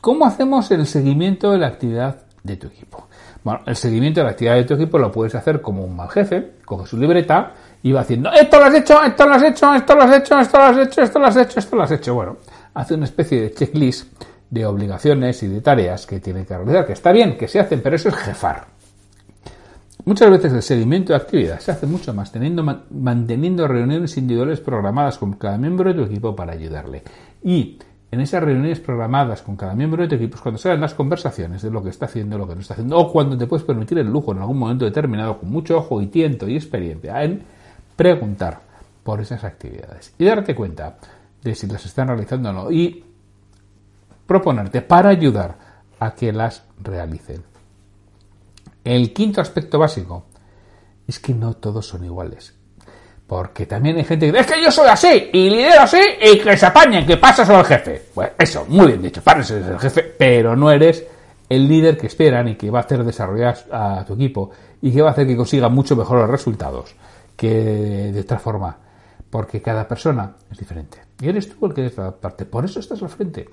cómo 0.00 0.24
hacemos 0.24 0.70
el 0.70 0.86
seguimiento 0.86 1.50
de 1.50 1.58
la 1.58 1.66
actividad 1.66 2.22
de 2.44 2.56
tu 2.56 2.68
equipo? 2.68 3.08
Bueno, 3.46 3.60
el 3.64 3.76
seguimiento 3.76 4.18
de 4.18 4.24
la 4.24 4.30
actividad 4.30 4.56
de 4.56 4.64
tu 4.64 4.74
equipo 4.74 4.98
lo 4.98 5.12
puedes 5.12 5.32
hacer 5.36 5.60
como 5.60 5.84
un 5.84 5.94
mal 5.94 6.08
jefe, 6.08 6.54
coge 6.64 6.84
su 6.88 6.98
libreta 6.98 7.52
y 7.80 7.92
va 7.92 8.00
haciendo, 8.00 8.32
esto 8.32 8.58
lo 8.58 8.64
has 8.64 8.74
hecho, 8.74 9.00
esto 9.04 9.24
lo 9.24 9.34
has 9.34 9.42
hecho, 9.44 9.72
esto 9.72 9.94
lo 9.94 10.02
has 10.02 10.16
hecho, 10.16 10.40
esto 10.40 10.58
lo 10.58 10.64
has 10.64 10.76
hecho, 10.78 11.00
esto 11.00 11.18
lo 11.20 11.26
has 11.26 11.36
hecho, 11.36 11.60
esto 11.60 11.76
lo 11.76 11.82
has 11.84 11.90
hecho. 11.92 12.14
Bueno, 12.16 12.38
hace 12.74 12.94
una 12.94 13.04
especie 13.04 13.42
de 13.42 13.52
checklist 13.52 14.20
de 14.50 14.66
obligaciones 14.66 15.40
y 15.44 15.46
de 15.46 15.60
tareas 15.60 16.06
que 16.06 16.18
tiene 16.18 16.44
que 16.44 16.56
realizar, 16.56 16.86
que 16.86 16.94
está 16.94 17.12
bien, 17.12 17.38
que 17.38 17.46
se 17.46 17.60
hacen, 17.60 17.82
pero 17.82 17.94
eso 17.94 18.08
es 18.08 18.16
jefar. 18.16 18.64
Muchas 20.04 20.28
veces 20.28 20.52
el 20.52 20.62
seguimiento 20.62 21.12
de 21.12 21.18
actividad 21.18 21.60
se 21.60 21.70
hace 21.70 21.86
mucho 21.86 22.12
más 22.12 22.32
teniendo, 22.32 22.64
manteniendo 22.90 23.68
reuniones 23.68 24.16
individuales 24.16 24.58
programadas 24.58 25.18
con 25.18 25.34
cada 25.34 25.56
miembro 25.56 25.92
de 25.92 25.94
tu 25.94 26.02
equipo 26.02 26.34
para 26.34 26.54
ayudarle. 26.54 27.04
Y 27.44 27.78
en 28.16 28.22
esas 28.22 28.42
reuniones 28.42 28.80
programadas 28.80 29.42
con 29.42 29.56
cada 29.56 29.74
miembro 29.74 30.02
de 30.02 30.08
tu 30.08 30.14
equipo, 30.14 30.38
cuando 30.42 30.58
se 30.58 30.74
las 30.74 30.94
conversaciones 30.94 31.60
de 31.60 31.70
lo 31.70 31.82
que 31.82 31.90
está 31.90 32.06
haciendo, 32.06 32.38
lo 32.38 32.48
que 32.48 32.54
no 32.54 32.62
está 32.62 32.72
haciendo, 32.72 32.96
o 32.96 33.12
cuando 33.12 33.36
te 33.36 33.46
puedes 33.46 33.64
permitir 33.64 33.98
el 33.98 34.10
lujo 34.10 34.32
en 34.32 34.38
algún 34.38 34.58
momento 34.58 34.86
determinado, 34.86 35.38
con 35.38 35.50
mucho 35.50 35.76
ojo 35.76 36.00
y 36.00 36.06
tiento 36.06 36.48
y 36.48 36.56
experiencia, 36.56 37.22
en 37.22 37.42
preguntar 37.94 38.60
por 39.04 39.20
esas 39.20 39.44
actividades 39.44 40.14
y 40.16 40.24
darte 40.24 40.54
cuenta 40.54 40.96
de 41.42 41.54
si 41.54 41.66
las 41.66 41.84
están 41.84 42.08
realizando 42.08 42.48
o 42.48 42.52
no 42.54 42.72
y 42.72 43.04
proponerte 44.26 44.80
para 44.80 45.10
ayudar 45.10 45.58
a 46.00 46.14
que 46.14 46.32
las 46.32 46.64
realicen. 46.82 47.44
El 48.82 49.12
quinto 49.12 49.42
aspecto 49.42 49.78
básico 49.78 50.24
es 51.06 51.20
que 51.20 51.34
no 51.34 51.52
todos 51.52 51.86
son 51.86 52.04
iguales. 52.04 52.55
Porque 53.26 53.66
también 53.66 53.96
hay 53.96 54.04
gente 54.04 54.26
que 54.26 54.32
dice, 54.32 54.40
es 54.40 54.46
que 54.46 54.62
yo 54.62 54.70
soy 54.70 54.86
así, 54.88 55.30
y 55.32 55.50
lidero 55.50 55.80
así, 55.80 56.00
y 56.22 56.38
que 56.38 56.56
se 56.56 56.66
apañen, 56.66 57.04
que 57.04 57.16
pasas 57.16 57.48
al 57.50 57.64
jefe. 57.64 58.02
Pues 58.14 58.30
eso, 58.38 58.64
muy 58.68 58.86
bien 58.86 59.02
dicho, 59.02 59.20
pares 59.20 59.50
el 59.50 59.78
jefe, 59.80 60.14
pero 60.16 60.54
no 60.54 60.70
eres 60.70 61.04
el 61.48 61.66
líder 61.66 61.98
que 61.98 62.06
esperan 62.06 62.46
y 62.48 62.54
que 62.54 62.70
va 62.70 62.80
a 62.80 62.82
hacer 62.82 63.02
desarrollar 63.02 63.56
a 63.72 64.04
tu 64.04 64.14
equipo 64.14 64.50
y 64.80 64.92
que 64.92 65.02
va 65.02 65.08
a 65.08 65.12
hacer 65.12 65.26
que 65.26 65.36
consiga 65.36 65.68
mucho 65.68 65.96
mejores 65.96 66.28
resultados 66.28 66.94
que 67.36 68.12
de 68.12 68.20
otra 68.20 68.38
forma. 68.38 68.76
Porque 69.28 69.60
cada 69.60 69.88
persona 69.88 70.36
es 70.50 70.58
diferente. 70.58 70.98
Y 71.20 71.28
eres 71.28 71.48
tú 71.48 71.66
el 71.66 71.74
que 71.74 71.82
debe 71.82 72.12
parte. 72.12 72.46
Por 72.46 72.64
eso 72.64 72.78
estás 72.78 73.02
al 73.02 73.08
frente. 73.08 73.48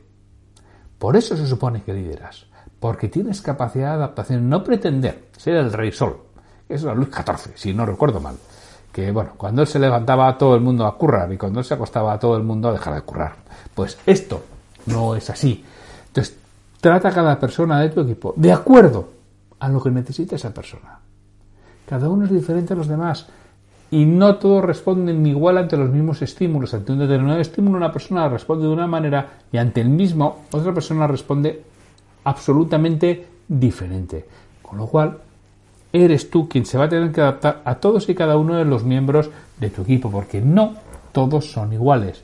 Por 1.00 1.18
eso 1.18 1.36
se 1.36 1.48
supone 1.48 1.82
que 1.82 1.94
lideras. 1.94 2.46
Porque 2.80 3.10
tienes 3.10 3.42
capacidad 3.42 3.90
de 3.90 3.96
adaptación. 3.96 4.48
No 4.48 4.64
pretender 4.64 5.30
ser 5.36 5.56
el 5.56 5.74
rey 5.74 5.92
sol. 5.92 6.22
Eso 6.70 6.86
era 6.86 6.96
Luis 6.96 7.10
XIV, 7.10 7.54
si 7.56 7.74
no 7.74 7.86
recuerdo 7.86 8.20
mal 8.22 8.36
que 8.94 9.12
bueno, 9.12 9.32
cuando 9.36 9.64
él 9.64 9.68
se 9.68 9.80
levantaba 9.80 10.38
todo 10.38 10.56
el 10.56 10.62
mundo 10.62 10.86
a 10.86 10.96
currar 10.98 11.34
y 11.34 11.38
cuando 11.38 11.60
él 11.60 11.66
se 11.66 11.74
acostaba 11.74 12.14
a 12.14 12.20
todo 12.20 12.38
el 12.38 12.44
mundo 12.44 12.70
a 12.70 12.74
dejar 12.74 12.94
de 12.94 13.02
currar. 13.02 13.34
Pues 13.74 13.98
esto 14.06 14.44
no 14.86 15.16
es 15.16 15.30
así. 15.32 15.66
Entonces, 16.08 16.38
trata 16.80 17.10
a 17.10 17.12
cada 17.12 17.40
persona 17.40 17.82
de 17.82 17.90
tu 17.90 18.02
equipo 18.02 18.34
de 18.38 18.52
acuerdo 18.52 19.10
a 19.60 19.68
lo 19.68 19.82
que 19.82 19.90
necesita 19.90 20.36
esa 20.36 20.54
persona. 20.54 21.00
Cada 21.88 22.08
uno 22.08 22.26
es 22.26 22.32
diferente 22.32 22.74
a 22.74 22.76
los 22.76 22.88
demás 22.88 23.28
y 23.90 24.06
no 24.06 24.36
todos 24.36 24.64
responden 24.64 25.26
igual 25.26 25.58
ante 25.58 25.76
los 25.76 25.90
mismos 25.90 26.22
estímulos. 26.22 26.74
Ante 26.76 26.92
un 26.92 27.00
determinado 27.00 27.40
estímulo 27.40 27.78
una 27.78 27.92
persona 27.92 28.30
responde 28.30 28.68
de 28.68 28.74
una 28.74 28.88
manera 28.88 29.40
y 29.52 29.58
ante 29.58 29.82
el 29.82 29.90
mismo 29.90 30.44
otra 30.52 30.72
persona 30.72 31.08
responde 31.08 31.64
absolutamente 32.26 33.28
diferente. 33.48 34.26
Con 34.62 34.78
lo 34.78 34.86
cual, 34.86 35.18
eres 35.94 36.30
tú 36.30 36.50
quien 36.50 36.66
se 36.66 36.78
va 36.78 36.86
a 36.86 36.90
tener 36.90 37.12
que 37.12 37.22
adaptar 37.22 37.62
a 37.64 37.76
todos 37.76 38.10
y 38.10 38.16
cada 38.16 38.36
uno 38.36 38.58
de 38.58 38.66
los 38.66 38.84
miembros 38.84 39.30
de 39.60 39.70
tu 39.70 39.84
equipo, 39.84 40.10
porque 40.12 40.42
no 40.42 40.74
todos 41.12 41.52
son 41.52 41.72
iguales. 41.72 42.22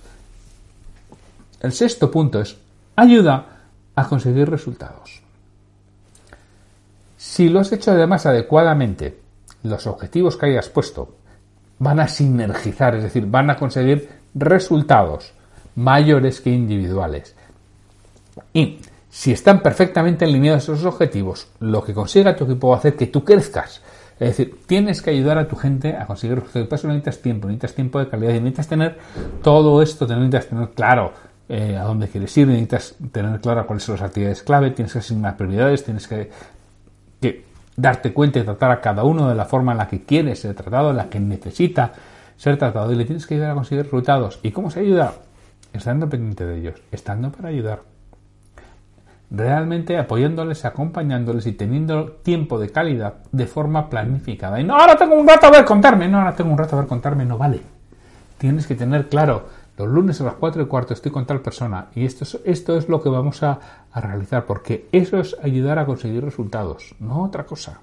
El 1.62 1.72
sexto 1.72 2.10
punto 2.10 2.42
es 2.42 2.58
ayuda 2.96 3.46
a 3.96 4.08
conseguir 4.08 4.50
resultados. 4.50 5.22
Si 7.18 7.50
lo 7.50 7.60
has 7.60 7.72
hecho 7.72 7.92
además 7.92 8.26
adecuadamente, 8.26 9.20
los 9.64 9.86
objetivos 9.88 10.36
que 10.36 10.48
hayas 10.48 10.70
puesto 10.70 11.16
van 11.78 12.00
a 12.00 12.08
sinergizar, 12.08 12.96
es 12.96 13.04
decir, 13.04 13.26
van 13.26 13.50
a 13.50 13.58
conseguir 13.58 14.10
resultados 14.34 15.34
mayores 15.76 16.42
que 16.42 16.50
individuales. 16.50 17.36
Y 18.54 18.80
si 19.10 19.32
están 19.32 19.62
perfectamente 19.62 20.26
alineados 20.26 20.64
esos 20.64 20.86
objetivos, 20.86 21.48
lo 21.60 21.84
que 21.84 21.94
consiga 21.94 22.36
tu 22.36 22.44
equipo 22.46 22.70
va 22.70 22.76
a 22.76 22.80
hacer 22.80 22.96
que 22.96 23.08
tú 23.08 23.24
crezcas. 23.24 23.82
Es 24.20 24.30
decir, 24.30 24.60
tienes 24.66 25.02
que 25.02 25.12
ayudar 25.12 25.38
a 25.38 25.48
tu 25.48 25.56
gente 25.56 25.96
a 25.96 26.06
conseguir 26.06 26.40
resultados. 26.40 26.84
Necesitas 26.84 27.20
tiempo, 27.20 27.48
necesitas 27.48 27.74
tiempo 27.74 28.00
de 28.00 28.10
calidad 28.10 28.34
necesitas 28.34 28.68
tener 28.68 28.98
todo 29.42 29.82
esto, 29.82 30.06
necesitas 30.06 30.48
tener 30.48 30.70
claro 30.72 31.14
eh, 31.48 31.78
a 31.78 31.84
dónde 31.84 32.10
quieres 32.10 32.38
ir, 32.38 32.48
necesitas 32.48 32.96
tener 33.12 33.40
claro 33.40 33.66
cuáles 33.66 33.84
son 33.84 33.96
las 33.96 34.04
actividades 34.04 34.44
clave, 34.44 34.72
tienes 34.72 34.92
que 34.92 35.00
asignar 35.00 35.38
prioridades, 35.38 35.84
tienes 35.84 36.08
que, 36.08 36.30
darte 37.78 38.12
cuenta 38.12 38.40
y 38.40 38.44
tratar 38.44 38.72
a 38.72 38.82
cada 38.82 39.04
uno 39.06 39.30
de 39.30 39.36
la 39.36 39.46
forma 39.46 39.72
en 39.72 39.78
la 39.78 39.88
que 39.88 40.04
quiere 40.04 40.36
ser 40.36 40.54
tratado, 40.54 40.92
en 40.92 40.98
la 40.98 41.10
que 41.10 41.20
necesita 41.20 41.94
ser 42.36 42.58
tratado 42.58 42.92
y 42.92 42.96
le 42.96 43.06
tienes 43.06 43.26
que 43.26 43.36
ayudar 43.36 43.52
a 43.52 43.56
conseguir 43.56 43.86
resultados. 43.86 44.40
¿Y 44.44 44.52
cómo 44.52 44.70
se 44.70 44.82
ayuda? 44.82 45.14
Estando 45.72 46.10
pendiente 46.10 46.46
de 46.46 46.58
ellos, 46.60 46.82
estando 46.92 47.32
para 47.32 47.50
ayudar. 47.50 47.89
Realmente 49.32 49.98
apoyándoles, 49.98 50.66
acompañándoles 50.66 51.46
y 51.46 51.52
teniendo 51.52 52.14
tiempo 52.24 52.58
de 52.58 52.70
calidad 52.70 53.16
de 53.32 53.46
forma 53.46 53.90
planificada. 53.90 54.60
Y 54.60 54.64
no, 54.64 54.76
ahora 54.76 54.98
tengo 54.98 55.16
un 55.16 55.28
rato 55.28 55.48
a 55.48 55.52
ver 55.52 55.66
contarme, 55.66 56.08
no, 56.08 56.18
ahora 56.18 56.36
tengo 56.36 56.52
un 56.52 56.58
rato 56.58 56.76
a 56.76 56.80
ver 56.80 56.88
contarme, 56.88 57.26
no 57.26 57.38
vale. 57.38 57.62
Tienes 58.40 58.66
que 58.66 58.76
tener 58.76 59.08
claro, 59.08 59.48
los 59.78 59.88
lunes 59.88 60.20
a 60.20 60.24
las 60.24 60.34
4 60.34 60.64
y 60.64 60.66
cuarto 60.66 60.94
estoy 60.94 61.12
con 61.12 61.26
tal 61.26 61.42
persona 61.42 61.88
y 61.96 62.06
esto 62.06 62.24
es, 62.24 62.40
esto 62.44 62.78
es 62.78 62.90
lo 62.90 63.02
que 63.02 63.10
vamos 63.10 63.44
a, 63.44 63.60
a 63.92 64.02
realizar, 64.02 64.46
porque 64.46 64.88
eso 64.92 65.20
es 65.20 65.36
ayudar 65.44 65.78
a 65.80 65.86
conseguir 65.86 66.24
resultados, 66.24 66.96
no 67.00 67.24
otra 67.24 67.46
cosa. 67.46 67.80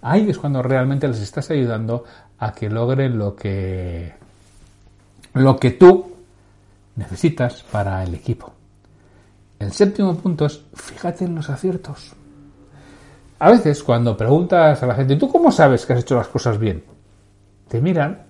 Ahí 0.00 0.28
es 0.28 0.38
cuando 0.38 0.62
realmente 0.62 1.08
les 1.08 1.20
estás 1.20 1.50
ayudando 1.50 2.04
a 2.38 2.52
que 2.52 2.68
logren 2.68 3.18
lo 3.18 3.34
que, 3.34 4.12
lo 5.32 5.56
que 5.56 5.70
tú 5.70 6.12
necesitas 6.96 7.62
para 7.62 8.02
el 8.02 8.14
equipo. 8.14 8.52
El 9.64 9.72
séptimo 9.72 10.14
punto 10.14 10.44
es 10.44 10.60
fíjate 10.74 11.24
en 11.24 11.34
los 11.34 11.48
aciertos. 11.48 12.12
A 13.38 13.50
veces 13.50 13.82
cuando 13.82 14.14
preguntas 14.14 14.82
a 14.82 14.86
la 14.86 14.94
gente, 14.94 15.16
¿tú 15.16 15.30
cómo 15.30 15.50
sabes 15.50 15.86
que 15.86 15.94
has 15.94 16.00
hecho 16.00 16.16
las 16.16 16.28
cosas 16.28 16.58
bien? 16.58 16.84
Te 17.68 17.80
miran 17.80 18.24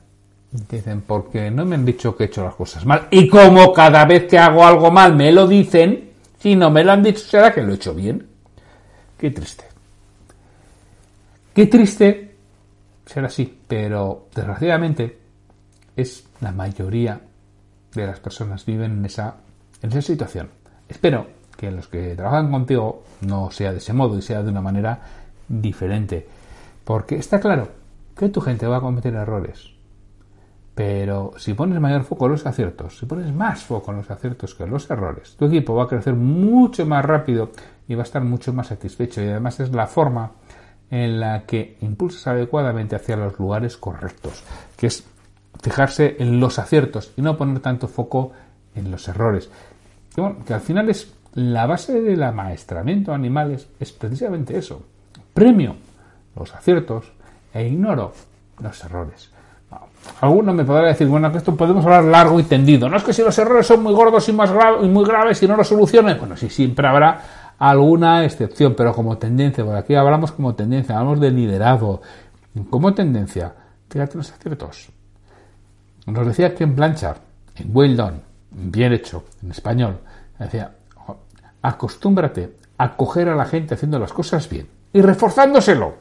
y 0.52 0.76
dicen, 0.76 1.00
porque 1.00 1.50
no 1.50 1.64
me 1.64 1.74
han 1.74 1.84
dicho 1.84 2.16
que 2.16 2.24
he 2.24 2.26
hecho 2.28 2.44
las 2.44 2.54
cosas 2.54 2.86
mal. 2.86 3.08
Y 3.10 3.28
como 3.28 3.72
cada 3.72 4.04
vez 4.04 4.26
que 4.28 4.38
hago 4.38 4.64
algo 4.64 4.92
mal 4.92 5.16
me 5.16 5.32
lo 5.32 5.48
dicen, 5.48 6.12
si 6.38 6.54
no 6.54 6.70
me 6.70 6.84
lo 6.84 6.92
han 6.92 7.02
dicho, 7.02 7.18
será 7.18 7.52
que 7.52 7.62
lo 7.62 7.72
he 7.72 7.76
hecho 7.76 7.94
bien. 7.94 8.28
Qué 9.18 9.32
triste. 9.32 9.64
Qué 11.52 11.66
triste 11.66 12.36
ser 13.04 13.24
así, 13.24 13.58
pero 13.66 14.28
desgraciadamente 14.32 15.18
es 15.96 16.28
la 16.40 16.52
mayoría 16.52 17.20
de 17.92 18.06
las 18.06 18.20
personas 18.20 18.64
viven 18.64 18.92
en 18.92 19.04
esa, 19.04 19.34
en 19.82 19.90
esa 19.90 20.02
situación. 20.02 20.63
Espero 20.94 21.26
que 21.56 21.72
los 21.72 21.88
que 21.88 22.14
trabajan 22.14 22.52
contigo 22.52 23.02
no 23.22 23.50
sea 23.50 23.72
de 23.72 23.78
ese 23.78 23.92
modo 23.92 24.16
y 24.16 24.22
sea 24.22 24.44
de 24.44 24.50
una 24.50 24.60
manera 24.60 25.00
diferente. 25.48 26.24
Porque 26.84 27.16
está 27.16 27.40
claro 27.40 27.68
que 28.16 28.28
tu 28.28 28.40
gente 28.40 28.68
va 28.68 28.76
a 28.76 28.80
cometer 28.80 29.12
errores. 29.12 29.70
Pero 30.72 31.32
si 31.36 31.52
pones 31.54 31.80
mayor 31.80 32.04
foco 32.04 32.26
en 32.26 32.32
los 32.32 32.46
aciertos, 32.46 32.96
si 32.96 33.06
pones 33.06 33.32
más 33.34 33.64
foco 33.64 33.90
en 33.90 33.98
los 33.98 34.10
aciertos 34.10 34.54
que 34.54 34.62
en 34.62 34.70
los 34.70 34.88
errores, 34.88 35.34
tu 35.36 35.46
equipo 35.46 35.74
va 35.74 35.84
a 35.84 35.88
crecer 35.88 36.14
mucho 36.14 36.86
más 36.86 37.04
rápido 37.04 37.50
y 37.88 37.96
va 37.96 38.02
a 38.02 38.04
estar 38.04 38.22
mucho 38.22 38.52
más 38.52 38.68
satisfecho. 38.68 39.20
Y 39.20 39.26
además 39.26 39.58
es 39.58 39.72
la 39.72 39.88
forma 39.88 40.30
en 40.90 41.18
la 41.18 41.44
que 41.44 41.76
impulsas 41.80 42.28
adecuadamente 42.28 42.94
hacia 42.94 43.16
los 43.16 43.36
lugares 43.36 43.76
correctos, 43.76 44.44
que 44.76 44.86
es 44.86 45.04
fijarse 45.60 46.16
en 46.20 46.38
los 46.38 46.60
aciertos 46.60 47.12
y 47.16 47.22
no 47.22 47.36
poner 47.36 47.58
tanto 47.58 47.88
foco 47.88 48.30
en 48.76 48.92
los 48.92 49.08
errores. 49.08 49.50
Que, 50.14 50.54
al 50.54 50.60
final 50.60 50.88
es 50.90 51.12
la 51.34 51.66
base 51.66 52.00
del 52.00 52.22
amaestramiento 52.22 53.10
de 53.10 53.16
animales, 53.16 53.68
es 53.80 53.92
precisamente 53.92 54.56
eso. 54.56 54.82
Premio 55.32 55.76
los 56.36 56.54
aciertos 56.54 57.12
e 57.52 57.66
ignoro 57.66 58.12
los 58.60 58.84
errores. 58.84 59.30
Alguno 60.20 60.52
me 60.52 60.64
podrá 60.64 60.88
decir, 60.88 61.08
bueno, 61.08 61.32
que 61.32 61.38
esto 61.38 61.56
podemos 61.56 61.84
hablar 61.84 62.04
largo 62.04 62.38
y 62.38 62.44
tendido. 62.44 62.88
No 62.88 62.96
es 62.96 63.02
que 63.02 63.12
si 63.12 63.22
los 63.22 63.36
errores 63.38 63.66
son 63.66 63.82
muy 63.82 63.92
gordos 63.92 64.28
y, 64.28 64.32
más 64.32 64.50
y 64.82 64.88
muy 64.88 65.04
graves 65.04 65.42
y 65.42 65.48
no 65.48 65.56
los 65.56 65.66
soluciones, 65.66 66.18
bueno, 66.18 66.36
sí, 66.36 66.48
siempre 66.48 66.86
habrá 66.86 67.20
alguna 67.58 68.24
excepción, 68.24 68.74
pero 68.76 68.92
como 68.92 69.16
tendencia, 69.18 69.64
por 69.64 69.76
aquí 69.76 69.94
hablamos 69.94 70.32
como 70.32 70.54
tendencia, 70.54 70.96
hablamos 70.96 71.20
de 71.20 71.30
liderazgo. 71.30 72.02
Como 72.70 72.94
tendencia, 72.94 73.52
fíjate 73.88 74.18
los 74.18 74.30
aciertos. 74.30 74.90
Nos 76.06 76.26
decía 76.26 76.54
que 76.54 76.64
en 76.64 76.76
Blanchard, 76.76 77.16
en 77.56 77.70
Well 77.74 77.96
Done, 77.96 78.20
bien 78.54 78.92
hecho, 78.92 79.24
en 79.42 79.50
español, 79.50 79.98
decía, 80.38 80.72
acostúmbrate 81.62 82.56
a 82.78 82.96
coger 82.96 83.28
a 83.28 83.36
la 83.36 83.44
gente 83.44 83.74
haciendo 83.74 83.98
las 83.98 84.12
cosas 84.12 84.48
bien 84.48 84.68
y 84.92 85.00
reforzándoselo. 85.02 85.94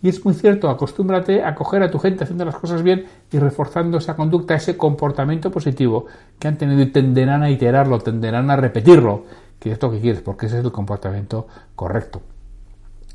Y 0.00 0.08
es 0.08 0.24
muy 0.24 0.34
cierto, 0.34 0.70
acostúmbrate 0.70 1.42
a 1.42 1.56
coger 1.56 1.82
a 1.82 1.90
tu 1.90 1.98
gente 1.98 2.22
haciendo 2.22 2.44
las 2.44 2.54
cosas 2.54 2.82
bien 2.82 3.06
y 3.32 3.38
reforzando 3.38 3.98
esa 3.98 4.14
conducta, 4.14 4.54
ese 4.54 4.76
comportamiento 4.76 5.50
positivo 5.50 6.06
que 6.38 6.46
han 6.46 6.56
tenido 6.56 6.82
y 6.82 6.86
tenderán 6.86 7.42
a 7.42 7.50
iterarlo, 7.50 7.98
tenderán 7.98 8.48
a 8.50 8.56
repetirlo, 8.56 9.24
que 9.58 9.72
es 9.72 9.82
lo 9.82 9.90
que 9.90 10.00
quieres, 10.00 10.22
porque 10.22 10.46
ese 10.46 10.60
es 10.60 10.64
el 10.64 10.70
comportamiento 10.70 11.48
correcto. 11.74 12.22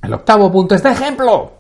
El 0.02 0.14
octavo 0.14 0.52
punto 0.52 0.76
es 0.76 0.84
de 0.84 0.92
ejemplo. 0.92 1.54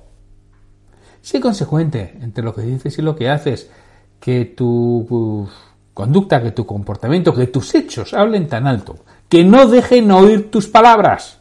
Sé 1.22 1.40
consecuente 1.40 2.18
entre 2.22 2.44
lo 2.44 2.54
que 2.54 2.64
dices 2.64 2.98
y 3.00 3.02
lo 3.02 3.16
que 3.16 3.30
haces, 3.30 3.72
que 4.20 4.44
tu 4.44 5.48
conducta, 5.94 6.42
que 6.42 6.52
tu 6.52 6.66
comportamiento, 6.66 7.34
que 7.34 7.48
tus 7.48 7.74
hechos 7.76 8.14
hablen 8.14 8.48
tan 8.48 8.68
alto, 8.68 8.98
que 9.30 9.44
no 9.44 9.68
dejen 9.68 10.12
oír 10.12 10.50
tus 10.50 10.68
palabras, 10.68 11.40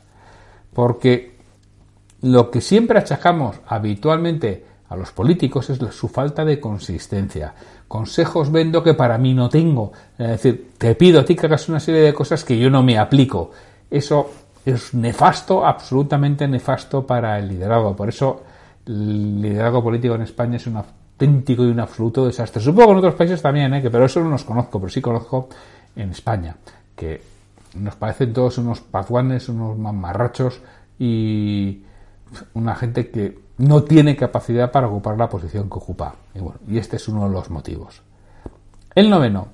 porque 0.73 1.37
lo 2.23 2.50
que 2.50 2.61
siempre 2.61 2.99
achacamos 2.99 3.56
habitualmente 3.66 4.64
a 4.88 4.97
los 4.97 5.11
políticos 5.11 5.71
es 5.71 5.78
su 5.94 6.09
falta 6.09 6.44
de 6.44 6.61
consistencia. 6.61 7.54
Consejos 7.88 8.52
vendo 8.52 8.82
que 8.82 8.94
para 8.94 9.16
mí 9.18 9.32
no 9.32 9.49
tengo. 9.49 9.92
Es 10.18 10.28
decir, 10.28 10.73
te 10.76 10.94
pido 10.94 11.21
a 11.21 11.25
ti 11.25 11.35
que 11.35 11.47
hagas 11.47 11.68
una 11.68 11.80
serie 11.80 12.02
de 12.02 12.14
cosas 12.14 12.44
que 12.44 12.59
yo 12.59 12.68
no 12.68 12.82
me 12.82 12.99
aplico. 12.99 13.50
Eso 13.90 14.30
es 14.64 14.94
nefasto, 14.94 15.66
absolutamente 15.66 16.47
nefasto 16.47 17.06
para 17.06 17.38
el 17.38 17.49
liderazgo. 17.49 17.97
Por 17.97 18.11
eso 18.11 18.42
el 18.87 19.40
liderazgo 19.40 19.82
político 19.82 20.14
en 20.14 20.23
España 20.23 20.56
es 20.56 20.66
un 20.66 20.76
auténtico 21.23 21.64
y 21.64 21.69
un 21.69 21.81
absoluto 21.81 22.26
desastre. 22.26 22.61
Supongo 22.61 22.88
que 22.88 22.93
en 22.93 22.99
otros 22.99 23.14
países 23.14 23.43
también, 23.43 23.73
¿eh? 23.75 23.83
que 23.83 23.91
pero 23.91 24.05
eso 24.05 24.21
no 24.21 24.31
los 24.31 24.45
conozco, 24.45 24.81
pero 24.81 24.91
sí 24.91 25.00
conozco 25.00 25.49
en 25.95 26.11
España, 26.11 26.57
que 26.97 27.23
nos 27.75 27.95
parecen 27.97 28.33
todos 28.33 28.59
unos 28.59 28.81
pazuanes, 28.81 29.49
unos 29.49 29.79
mamarrachos 29.79 30.61
y 30.99 31.83
una 32.55 32.75
gente 32.75 33.11
que 33.11 33.38
no 33.59 33.85
tiene 33.85 34.17
capacidad 34.17 34.71
para 34.73 34.88
ocupar 34.88 35.17
la 35.17 35.29
posición 35.29 35.69
que 35.69 35.76
ocupa. 35.76 36.14
Y, 36.35 36.41
bueno, 36.41 36.59
y 36.67 36.79
este 36.79 36.97
es 36.97 37.07
uno 37.09 37.29
de 37.29 37.35
los 37.35 37.50
motivos. 37.50 38.02
El 38.95 39.09
noveno 39.09 39.49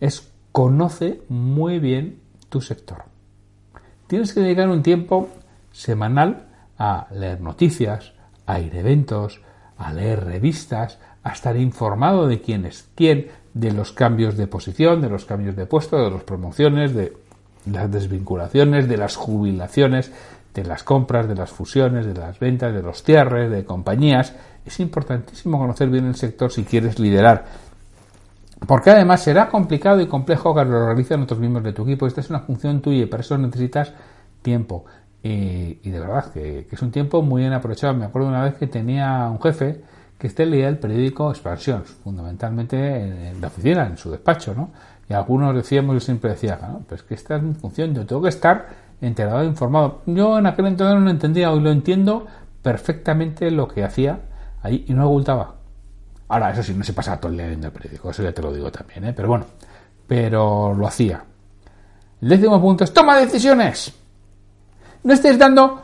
es 0.00 0.30
conoce 0.50 1.22
muy 1.28 1.78
bien 1.78 2.20
tu 2.48 2.60
sector. 2.60 3.04
Tienes 4.06 4.34
que 4.34 4.40
dedicar 4.40 4.68
un 4.68 4.82
tiempo 4.82 5.28
semanal 5.70 6.48
a 6.78 7.06
leer 7.12 7.40
noticias, 7.40 8.12
a 8.44 8.58
ir 8.58 8.74
a 8.74 8.80
eventos, 8.80 9.40
a 9.82 9.92
leer 9.92 10.24
revistas, 10.24 10.98
a 11.22 11.32
estar 11.32 11.56
informado 11.56 12.26
de 12.26 12.40
quién 12.40 12.64
es 12.64 12.88
quién, 12.94 13.28
de 13.54 13.72
los 13.72 13.92
cambios 13.92 14.36
de 14.36 14.46
posición, 14.46 15.00
de 15.00 15.10
los 15.10 15.24
cambios 15.24 15.56
de 15.56 15.66
puesto, 15.66 16.02
de 16.02 16.10
las 16.10 16.22
promociones, 16.22 16.94
de 16.94 17.12
las 17.70 17.90
desvinculaciones, 17.90 18.88
de 18.88 18.96
las 18.96 19.16
jubilaciones, 19.16 20.12
de 20.54 20.64
las 20.64 20.82
compras, 20.82 21.28
de 21.28 21.34
las 21.34 21.50
fusiones, 21.50 22.06
de 22.06 22.14
las 22.14 22.38
ventas, 22.38 22.72
de 22.72 22.82
los 22.82 23.02
cierres, 23.02 23.50
de 23.50 23.64
compañías. 23.64 24.34
Es 24.64 24.80
importantísimo 24.80 25.58
conocer 25.58 25.88
bien 25.88 26.06
el 26.06 26.14
sector 26.14 26.50
si 26.50 26.64
quieres 26.64 26.98
liderar. 26.98 27.44
Porque 28.66 28.90
además 28.90 29.22
será 29.22 29.48
complicado 29.48 30.00
y 30.00 30.06
complejo 30.06 30.54
que 30.54 30.64
lo 30.64 30.86
realicen 30.86 31.22
otros 31.22 31.40
miembros 31.40 31.64
de 31.64 31.72
tu 31.72 31.82
equipo. 31.82 32.06
Esta 32.06 32.20
es 32.20 32.30
una 32.30 32.40
función 32.40 32.80
tuya 32.80 33.02
y 33.02 33.06
para 33.06 33.22
eso 33.22 33.36
necesitas 33.36 33.92
tiempo. 34.42 34.84
Y, 35.22 35.88
de 35.88 36.00
verdad 36.00 36.32
que, 36.32 36.66
es 36.70 36.82
un 36.82 36.90
tiempo 36.90 37.22
muy 37.22 37.42
bien 37.42 37.52
aprovechado. 37.52 37.94
Me 37.94 38.04
acuerdo 38.04 38.28
una 38.28 38.42
vez 38.42 38.54
que 38.54 38.66
tenía 38.66 39.28
un 39.28 39.40
jefe 39.40 39.80
que 40.18 40.26
este 40.26 40.46
leía 40.46 40.68
el 40.68 40.78
periódico 40.78 41.30
Expansión, 41.30 41.84
fundamentalmente 41.84 43.30
en 43.30 43.40
la 43.40 43.48
oficina, 43.48 43.86
en 43.86 43.96
su 43.96 44.10
despacho, 44.10 44.54
¿no? 44.54 44.70
Y 45.08 45.14
algunos 45.14 45.54
decíamos, 45.54 45.94
yo 45.94 46.00
siempre 46.00 46.30
decía, 46.30 46.58
¿no? 46.62 46.80
Pues 46.88 47.02
que 47.02 47.14
esta 47.14 47.36
es 47.36 47.42
mi 47.42 47.54
función, 47.54 47.94
yo 47.94 48.06
tengo 48.06 48.22
que 48.22 48.28
estar 48.28 48.68
enterado, 49.00 49.44
informado. 49.44 50.02
Yo 50.06 50.38
en 50.38 50.46
aquel 50.46 50.66
entonces 50.66 50.94
no 50.94 51.00
lo 51.00 51.10
entendía, 51.10 51.50
hoy 51.50 51.60
lo 51.60 51.70
entiendo 51.70 52.26
perfectamente 52.62 53.50
lo 53.50 53.66
que 53.66 53.84
hacía 53.84 54.20
ahí 54.62 54.84
y 54.88 54.94
no 54.94 55.08
ocultaba. 55.08 55.56
Ahora, 56.28 56.50
eso 56.52 56.62
sí, 56.62 56.72
no 56.72 56.84
se 56.84 56.92
pasa 56.92 57.18
todo 57.18 57.30
el 57.30 57.36
día 57.38 57.46
leyendo 57.46 57.66
el 57.66 57.72
periódico, 57.72 58.10
eso 58.10 58.22
ya 58.22 58.32
te 58.32 58.42
lo 58.42 58.52
digo 58.52 58.70
también, 58.70 59.04
¿eh? 59.04 59.12
Pero 59.12 59.28
bueno, 59.28 59.46
pero 60.06 60.72
lo 60.72 60.86
hacía. 60.86 61.24
El 62.20 62.28
décimo 62.28 62.60
punto 62.60 62.84
es 62.84 62.92
toma 62.92 63.18
decisiones. 63.18 64.01
No 65.04 65.14
estés 65.14 65.38
dando 65.38 65.80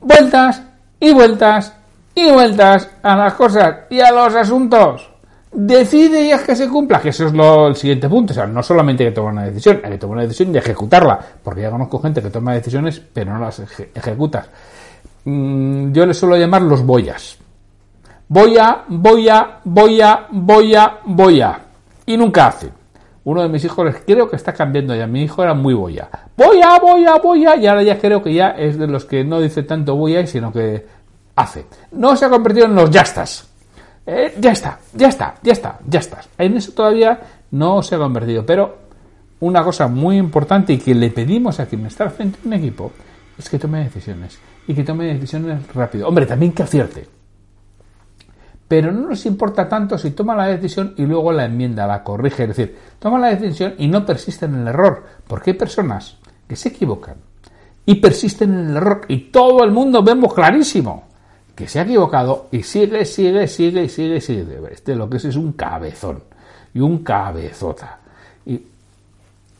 vueltas 0.00 0.62
y 1.00 1.12
vueltas 1.12 1.74
y 2.14 2.30
vueltas 2.30 2.88
a 3.02 3.16
las 3.16 3.34
cosas 3.34 3.76
y 3.90 4.00
a 4.00 4.10
los 4.12 4.34
asuntos. 4.34 5.10
Decide 5.52 6.22
y 6.22 6.32
haz 6.32 6.42
que 6.42 6.56
se 6.56 6.68
cumpla, 6.68 7.00
que 7.00 7.10
eso 7.10 7.26
es 7.26 7.32
lo, 7.32 7.68
el 7.68 7.76
siguiente 7.76 8.08
punto. 8.08 8.32
O 8.32 8.34
sea, 8.34 8.46
no 8.46 8.62
solamente 8.62 9.04
hay 9.04 9.10
que 9.10 9.14
tomar 9.14 9.32
una 9.32 9.44
decisión, 9.44 9.80
hay 9.84 9.92
que 9.92 9.98
tomar 9.98 10.14
una 10.14 10.22
decisión 10.22 10.54
y 10.54 10.58
ejecutarla. 10.58 11.18
Porque 11.42 11.62
ya 11.62 11.70
conozco 11.70 12.00
gente 12.00 12.20
que 12.20 12.30
toma 12.30 12.54
decisiones, 12.54 13.00
pero 13.12 13.32
no 13.32 13.38
las 13.38 13.60
ejecuta. 13.94 14.46
Mm, 15.24 15.92
yo 15.92 16.06
le 16.06 16.14
suelo 16.14 16.36
llamar 16.36 16.62
los 16.62 16.84
boyas. 16.84 17.38
Voy 18.28 18.58
a, 18.58 18.84
voy 18.88 19.28
a, 19.28 19.60
voy 19.64 20.00
a, 20.00 20.26
voy 20.30 20.74
a, 20.74 20.98
voy 21.04 21.40
a. 21.40 21.60
Y 22.06 22.16
nunca 22.16 22.48
hace. 22.48 22.70
Uno 23.24 23.42
de 23.42 23.48
mis 23.48 23.64
hijos 23.64 23.94
creo 24.06 24.28
que 24.28 24.36
está 24.36 24.52
cambiando 24.52 24.94
ya. 24.94 25.06
Mi 25.06 25.22
hijo 25.22 25.42
era 25.42 25.54
muy 25.54 25.72
boya. 25.72 26.08
Voy 26.36 26.60
a, 26.62 26.78
voy 26.78 27.06
a, 27.06 27.16
voy 27.16 27.46
a. 27.46 27.56
Y 27.56 27.66
ahora 27.66 27.82
ya 27.82 27.98
creo 27.98 28.22
que 28.22 28.34
ya 28.34 28.50
es 28.50 28.78
de 28.78 28.86
los 28.86 29.06
que 29.06 29.24
no 29.24 29.40
dice 29.40 29.62
tanto 29.62 29.96
voy 29.96 30.16
a, 30.16 30.26
sino 30.26 30.52
que 30.52 30.86
hace. 31.34 31.64
No 31.92 32.16
se 32.16 32.26
ha 32.26 32.28
convertido 32.28 32.66
en 32.66 32.74
los 32.74 32.90
ya 32.90 33.00
estás. 33.00 33.48
Eh, 34.06 34.34
ya 34.38 34.52
está, 34.52 34.78
ya 34.92 35.08
está, 35.08 35.34
ya 35.42 35.52
está, 35.52 35.78
ya 35.86 36.00
estás. 36.00 36.28
En 36.36 36.56
eso 36.58 36.72
todavía 36.72 37.18
no 37.50 37.82
se 37.82 37.94
ha 37.94 37.98
convertido. 37.98 38.44
Pero 38.44 38.76
una 39.40 39.64
cosa 39.64 39.88
muy 39.88 40.18
importante 40.18 40.74
y 40.74 40.78
que 40.78 40.94
le 40.94 41.10
pedimos 41.10 41.58
a 41.60 41.66
quien 41.66 41.86
está 41.86 42.10
frente 42.10 42.38
a 42.44 42.46
un 42.46 42.52
equipo 42.52 42.92
es 43.38 43.48
que 43.48 43.58
tome 43.58 43.84
decisiones. 43.84 44.38
Y 44.66 44.74
que 44.74 44.84
tome 44.84 45.06
decisiones 45.14 45.66
rápido. 45.74 46.08
Hombre, 46.08 46.26
también 46.26 46.52
que 46.52 46.62
acierte. 46.62 47.06
Pero 48.66 48.90
no 48.92 49.08
nos 49.08 49.26
importa 49.26 49.68
tanto 49.68 49.98
si 49.98 50.12
toma 50.12 50.34
la 50.34 50.46
decisión 50.46 50.94
y 50.96 51.04
luego 51.04 51.32
la 51.32 51.44
enmienda, 51.44 51.86
la 51.86 52.02
corrige. 52.02 52.44
Es 52.44 52.48
decir, 52.50 52.78
toma 52.98 53.18
la 53.18 53.34
decisión 53.34 53.74
y 53.78 53.88
no 53.88 54.06
persiste 54.06 54.46
en 54.46 54.54
el 54.54 54.68
error. 54.68 55.04
Porque 55.26 55.50
hay 55.50 55.56
personas 55.56 56.16
que 56.48 56.56
se 56.56 56.70
equivocan 56.70 57.16
y 57.86 57.96
persisten 57.96 58.54
en 58.54 58.70
el 58.70 58.76
error. 58.76 59.02
Y 59.08 59.30
todo 59.30 59.62
el 59.64 59.70
mundo 59.70 60.02
vemos 60.02 60.32
clarísimo 60.32 61.04
que 61.54 61.68
se 61.68 61.78
ha 61.78 61.82
equivocado 61.82 62.48
y 62.50 62.62
sigue, 62.62 63.04
sigue, 63.04 63.46
sigue, 63.46 63.88
sigue, 63.88 64.20
sigue. 64.20 64.60
Este 64.72 64.96
lo 64.96 65.08
que 65.08 65.18
es 65.18 65.24
es 65.26 65.36
un 65.36 65.52
cabezón 65.52 66.22
y 66.72 66.80
un 66.80 67.04
cabezota. 67.04 68.00
Y 68.46 68.60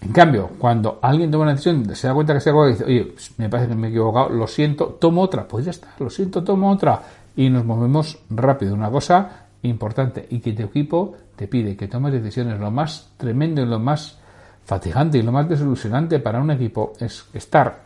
en 0.00 0.12
cambio, 0.12 0.50
cuando 0.58 0.98
alguien 1.00 1.30
toma 1.30 1.44
una 1.44 1.52
decisión, 1.52 1.94
se 1.94 2.06
da 2.06 2.14
cuenta 2.14 2.34
que 2.34 2.40
se 2.40 2.50
ha 2.50 2.52
equivocado 2.52 2.70
y 2.70 2.72
dice, 2.72 2.84
oye, 2.84 3.14
me 3.38 3.48
parece 3.48 3.68
que 3.68 3.74
me 3.74 3.86
he 3.86 3.90
equivocado, 3.90 4.28
lo 4.30 4.46
siento, 4.46 4.86
tomo 5.00 5.22
otra. 5.22 5.46
Pues 5.46 5.64
ya 5.64 5.70
está, 5.70 5.88
lo 5.98 6.10
siento, 6.10 6.42
tomo 6.42 6.70
otra. 6.70 7.00
Y 7.36 7.50
nos 7.50 7.64
movemos 7.64 8.18
rápido. 8.30 8.74
Una 8.74 8.90
cosa 8.90 9.46
importante 9.62 10.26
y 10.30 10.40
que 10.40 10.52
tu 10.52 10.62
equipo 10.62 11.14
te 11.36 11.48
pide 11.48 11.76
que 11.76 11.88
tomes 11.88 12.12
decisiones. 12.12 12.60
Lo 12.60 12.70
más 12.70 13.12
tremendo 13.16 13.62
y 13.62 13.66
lo 13.66 13.78
más 13.78 14.18
fatigante 14.64 15.18
y 15.18 15.22
lo 15.22 15.32
más 15.32 15.48
desilusionante 15.48 16.20
para 16.20 16.40
un 16.40 16.50
equipo 16.50 16.92
es 16.98 17.26
estar 17.34 17.82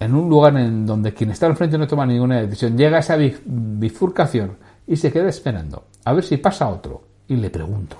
en 0.00 0.14
un 0.14 0.28
lugar 0.28 0.56
en 0.56 0.86
donde 0.86 1.12
quien 1.12 1.30
está 1.30 1.46
al 1.46 1.56
frente 1.56 1.78
no 1.78 1.86
toma 1.86 2.06
ninguna 2.06 2.40
decisión, 2.40 2.76
llega 2.76 2.98
esa 2.98 3.16
bifurcación 3.16 4.56
y 4.86 4.96
se 4.96 5.12
queda 5.12 5.28
esperando 5.28 5.84
a 6.04 6.12
ver 6.12 6.24
si 6.24 6.36
pasa 6.36 6.68
otro 6.68 7.02
y 7.26 7.36
le 7.36 7.50
pregunto 7.50 7.96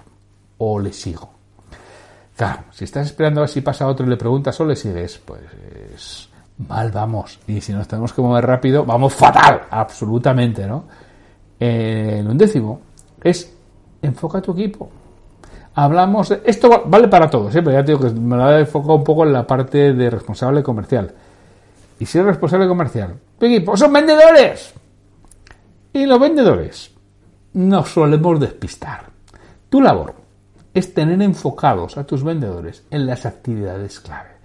o 0.59 0.79
le 0.79 0.93
sigo. 0.93 1.31
Claro, 2.37 2.65
si 2.71 2.85
estás 2.85 3.07
esperando 3.07 3.41
a 3.41 3.43
ver 3.43 3.51
si 3.51 3.61
pasa 3.61 3.87
otro 3.87 4.07
y 4.07 4.11
le 4.11 4.17
preguntas 4.17 4.59
o 4.61 4.65
le 4.65 4.77
sigues, 4.77 5.19
pues 5.19 6.28
mal 6.67 6.91
vamos. 6.91 7.39
Y 7.47 7.61
si 7.61 7.73
nos 7.73 7.87
tenemos 7.87 8.13
que 8.13 8.21
mover 8.21 8.47
rápido, 8.47 8.85
vamos 8.85 9.15
fatal, 9.15 9.63
absolutamente, 9.71 10.67
¿no? 10.67 10.85
el 11.61 12.27
undécimo 12.29 12.81
es 13.23 13.53
enfoca 14.03 14.41
tu 14.41 14.53
equipo. 14.53 14.89
Hablamos, 15.75 16.31
esto 16.45 16.85
vale 16.87 17.09
para 17.09 17.31
todos, 17.31 17.55
¿eh? 17.55 17.63
pero 17.63 17.73
ya 17.73 17.85
te 17.85 17.93
digo 17.93 18.05
que 18.05 18.15
me 18.15 18.37
lo 18.37 18.51
he 18.51 18.61
enfocado 18.61 18.95
un 18.95 19.05
poco 19.05 19.25
en 19.25 19.33
la 19.33 19.47
parte 19.47 19.93
de 19.93 20.11
responsable 20.11 20.63
comercial 20.63 21.13
y 22.01 22.07
ser 22.07 22.25
responsable 22.25 22.67
comercial. 22.67 23.15
Tu 23.39 23.47
equipo 23.47 23.77
son 23.77 23.93
vendedores. 23.93 24.75
Y 25.93 26.07
los 26.07 26.19
vendedores 26.19 26.93
nos 27.55 27.91
solemos 27.91 28.41
despistar. 28.41 29.07
Tu 29.69 29.81
labor 29.81 30.15
es 30.75 30.95
tener 30.95 31.21
enfocados 31.23 31.97
a 31.97 32.05
tus 32.05 32.23
vendedores 32.23 32.85
en 32.91 33.07
las 33.07 33.25
actividades 33.27 34.01
clave. 34.01 34.38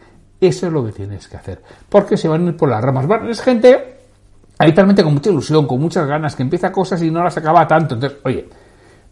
Eso 0.46 0.68
es 0.68 0.74
lo 0.74 0.86
que 0.86 0.92
tienes 0.92 1.28
que 1.28 1.38
hacer. 1.38 1.62
Porque 1.88 2.18
se 2.18 2.28
van 2.28 2.46
a 2.46 2.50
ir 2.50 2.58
por 2.58 2.70
las 2.70 2.84
ramas. 2.84 3.08
Es 3.30 3.42
gente 3.42 3.98
habitualmente 4.58 5.04
con 5.04 5.14
mucha 5.14 5.30
ilusión, 5.30 5.66
con 5.66 5.80
muchas 5.80 6.06
ganas, 6.06 6.36
que 6.36 6.44
empieza 6.44 6.72
cosas 6.72 7.02
y 7.02 7.10
no 7.10 7.24
las 7.24 7.38
acaba 7.38 7.66
tanto. 7.66 7.96
Entonces, 7.96 8.20
oye, 8.24 8.50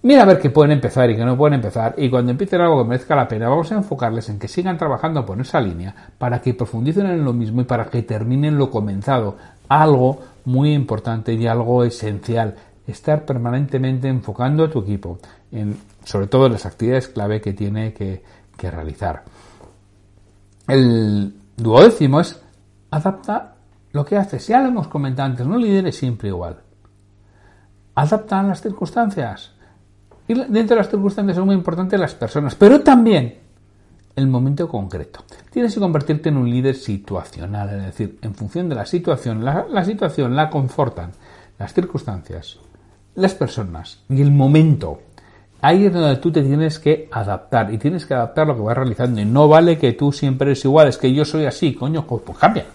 Mira 0.03 0.23
a 0.23 0.25
ver 0.25 0.39
qué 0.39 0.49
pueden 0.49 0.71
empezar 0.71 1.11
y 1.11 1.15
qué 1.15 1.23
no 1.23 1.37
pueden 1.37 1.53
empezar 1.53 1.93
y 1.95 2.09
cuando 2.09 2.31
empiecen 2.31 2.59
algo 2.59 2.81
que 2.81 2.89
merezca 2.89 3.15
la 3.15 3.27
pena 3.27 3.49
vamos 3.49 3.71
a 3.71 3.75
enfocarles 3.75 4.29
en 4.29 4.39
que 4.39 4.47
sigan 4.47 4.75
trabajando 4.75 5.23
por 5.23 5.39
esa 5.39 5.61
línea 5.61 5.93
para 6.17 6.41
que 6.41 6.55
profundicen 6.55 7.05
en 7.05 7.23
lo 7.23 7.33
mismo 7.33 7.61
y 7.61 7.65
para 7.65 7.85
que 7.85 8.01
terminen 8.01 8.57
lo 8.57 8.71
comenzado. 8.71 9.37
Algo 9.69 10.19
muy 10.45 10.73
importante 10.73 11.33
y 11.35 11.45
algo 11.45 11.83
esencial. 11.83 12.55
Estar 12.87 13.25
permanentemente 13.25 14.07
enfocando 14.07 14.63
a 14.63 14.71
tu 14.71 14.79
equipo 14.79 15.19
en 15.51 15.77
sobre 16.03 16.25
todo 16.25 16.47
en 16.47 16.53
las 16.53 16.65
actividades 16.65 17.07
clave 17.07 17.39
que 17.39 17.53
tiene 17.53 17.93
que, 17.93 18.23
que 18.57 18.71
realizar. 18.71 19.21
El 20.67 21.35
duodécimo 21.57 22.19
es 22.19 22.41
adapta 22.91 23.55
lo 23.91 24.05
que 24.05 24.17
haces. 24.17 24.47
Ya 24.47 24.61
lo 24.61 24.67
hemos 24.67 24.87
comentado 24.87 25.29
antes, 25.29 25.45
no 25.45 25.57
lideres 25.57 25.97
siempre 25.97 26.29
igual. 26.29 26.57
Adapta 27.95 28.39
a 28.39 28.43
las 28.43 28.61
circunstancias 28.61 29.51
y 30.27 30.33
dentro 30.33 30.75
de 30.75 30.81
las 30.81 30.89
circunstancias 30.89 31.35
son 31.35 31.45
muy 31.45 31.55
importantes 31.55 31.99
las 31.99 32.15
personas, 32.15 32.55
pero 32.55 32.81
también 32.81 33.39
el 34.15 34.27
momento 34.27 34.67
concreto. 34.67 35.23
Tienes 35.49 35.73
que 35.73 35.79
convertirte 35.79 36.29
en 36.29 36.37
un 36.37 36.49
líder 36.49 36.75
situacional, 36.75 37.69
es 37.69 37.85
decir, 37.85 38.19
en 38.21 38.33
función 38.33 38.69
de 38.69 38.75
la 38.75 38.85
situación, 38.85 39.43
la, 39.43 39.83
situación 39.83 40.35
la 40.35 40.49
confortan 40.49 41.11
las 41.59 41.73
circunstancias, 41.73 42.59
las 43.15 43.35
personas 43.35 44.03
y 44.09 44.21
el 44.21 44.31
momento. 44.31 45.01
Ahí 45.61 45.85
es 45.85 45.93
donde 45.93 46.15
tú 46.17 46.31
te 46.31 46.41
tienes 46.41 46.79
que 46.79 47.07
adaptar 47.11 47.71
y 47.71 47.77
tienes 47.77 48.05
que 48.05 48.15
adaptar 48.15 48.47
lo 48.47 48.55
que 48.55 48.61
vas 48.61 48.75
realizando. 48.75 49.21
Y 49.21 49.25
no 49.25 49.47
vale 49.47 49.77
que 49.77 49.93
tú 49.93 50.11
siempre 50.11 50.47
eres 50.47 50.65
igual, 50.65 50.87
es 50.87 50.97
que 50.97 51.13
yo 51.13 51.23
soy 51.23 51.45
así, 51.45 51.75
coño, 51.75 52.05
pues, 52.05 52.23
pues 52.25 52.37
cambia. 52.37 52.65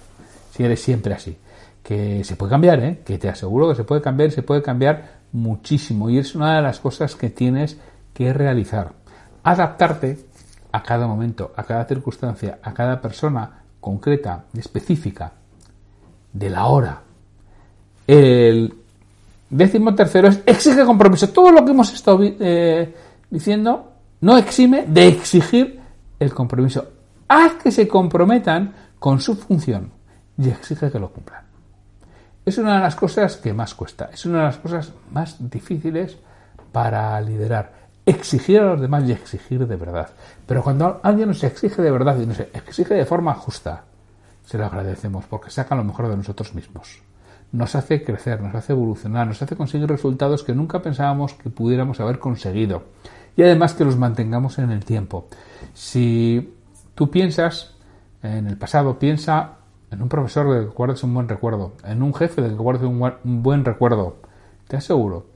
Si 0.53 0.63
eres 0.63 0.81
siempre 0.81 1.15
así. 1.15 1.37
Que 1.83 2.23
se 2.25 2.37
puede 2.37 2.51
cambiar, 2.51 2.81
¿eh? 2.81 3.03
Que 3.05 3.19
te 3.19 3.29
aseguro 3.29 3.69
que 3.69 3.75
se 3.75 3.85
puede 3.85 4.01
cambiar, 4.01 4.31
se 4.31 4.43
puede 4.43 4.63
cambiar 4.63 5.17
muchísimo 5.33 6.09
y 6.09 6.19
es 6.19 6.35
una 6.35 6.57
de 6.57 6.63
las 6.63 6.79
cosas 6.79 7.17
que 7.17 7.31
tienes 7.31 7.77
que 8.15 8.33
realizar. 8.33 8.93
Adaptarte 9.43 10.19
a 10.73 10.83
cada 10.83 11.07
momento, 11.07 11.53
a 11.57 11.65
cada 11.65 11.85
circunstancia, 11.85 12.59
a 12.63 12.73
cada 12.73 13.01
persona 13.01 13.63
concreta, 13.81 14.45
específica, 14.57 15.33
de 16.33 16.51
la 16.51 16.67
hora. 16.67 17.03
El 18.07 18.75
décimo 19.51 19.95
tercero 19.95 20.29
es 20.29 20.41
exige 20.47 20.85
compromiso. 20.85 21.29
Todo 21.31 21.51
lo 21.51 21.65
que 21.65 21.71
hemos 21.71 21.93
estado 21.93 22.21
eh, 22.23 22.95
diciendo 23.31 23.93
no 24.21 24.39
exime 24.39 24.85
de 24.87 25.09
exigir 25.09 25.81
el 26.19 26.33
compromiso. 26.33 26.85
Haz 27.29 27.55
que 27.55 27.71
se 27.71 27.87
comprometan 27.87 28.73
con 28.99 29.21
su 29.21 29.37
función 29.37 29.91
y 30.39 30.49
exige 30.49 30.91
que 30.91 30.99
lo 30.99 31.11
cumplan 31.11 31.47
es 32.47 32.59
una 32.59 32.77
de 32.77 32.81
las 32.81 32.95
cosas 32.95 33.37
que 33.37 33.53
más 33.53 33.75
cuesta, 33.75 34.09
es 34.13 34.25
una 34.25 34.39
de 34.39 34.45
las 34.45 34.59
cosas 34.59 34.93
más 35.11 35.37
difíciles 35.51 36.17
para 36.71 37.21
liderar. 37.21 37.87
Exigir 38.07 38.61
a 38.61 38.67
los 38.67 38.81
demás 38.81 39.03
y 39.09 39.11
exigir 39.11 39.67
de 39.67 39.75
verdad. 39.75 40.11
Pero 40.47 40.63
cuando 40.63 41.01
alguien 41.03 41.27
nos 41.27 41.43
exige 41.43 41.83
de 41.83 41.91
verdad 41.91 42.17
y 42.21 42.27
nos 42.27 42.39
exige 42.39 42.95
de 42.95 43.05
forma 43.05 43.35
justa, 43.35 43.83
se 44.45 44.57
lo 44.57 44.65
agradecemos 44.65 45.25
porque 45.25 45.51
saca 45.51 45.75
lo 45.75 45.83
mejor 45.83 46.09
de 46.09 46.17
nosotros 46.17 46.55
mismos. 46.55 47.03
Nos 47.57 47.75
hace 47.75 48.05
crecer, 48.05 48.43
nos 48.43 48.55
hace 48.55 48.75
evolucionar, 48.75 49.27
nos 49.27 49.41
hace 49.41 49.57
conseguir 49.57 49.89
resultados 49.89 50.45
que 50.45 50.55
nunca 50.55 50.83
pensábamos 50.83 51.33
que 51.33 51.49
pudiéramos 51.49 51.99
haber 52.01 52.19
conseguido. 52.19 52.83
Y 53.35 53.43
además 53.43 53.73
que 53.73 53.87
los 53.87 53.97
mantengamos 53.97 54.59
en 54.59 54.71
el 54.71 54.85
tiempo. 54.85 55.29
Si 55.73 56.55
tú 56.95 57.11
piensas 57.11 57.75
en 58.23 58.47
el 58.47 58.59
pasado, 58.59 58.99
piensa 58.99 59.55
en 59.91 60.03
un 60.03 60.09
profesor 60.11 60.53
del 60.53 60.69
que 60.69 60.75
guardes 60.75 61.03
un 61.03 61.15
buen 61.15 61.31
recuerdo, 61.31 61.73
en 61.83 62.03
un 62.03 62.13
jefe 62.13 62.43
del 62.43 62.51
que 62.53 62.63
guardes 62.63 62.83
un 62.83 63.43
buen 63.43 63.65
recuerdo, 63.65 64.19
te 64.69 64.77
aseguro 64.77 65.29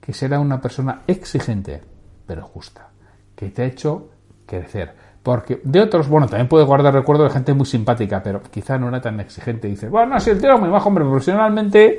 que 0.00 0.12
será 0.12 0.40
una 0.40 0.60
persona 0.60 1.02
exigente, 1.06 1.80
pero 2.26 2.42
justa, 2.42 2.88
que 3.36 3.50
te 3.50 3.62
ha 3.62 3.66
hecho 3.66 4.10
crecer. 4.46 4.96
Porque 5.22 5.60
de 5.62 5.80
otros, 5.80 6.08
bueno, 6.08 6.26
también 6.26 6.48
puede 6.48 6.64
guardar 6.64 6.94
recuerdo 6.94 7.24
de 7.24 7.30
gente 7.30 7.52
muy 7.52 7.66
simpática, 7.66 8.22
pero 8.22 8.42
quizá 8.42 8.78
no 8.78 8.88
era 8.88 9.00
tan 9.00 9.20
exigente. 9.20 9.68
Dice, 9.68 9.88
bueno, 9.88 10.18
si 10.20 10.30
el 10.30 10.38
tío 10.38 10.48
era 10.48 10.58
muy 10.58 10.68
bajo, 10.68 10.88
hombre, 10.88 11.04
profesionalmente. 11.04 11.98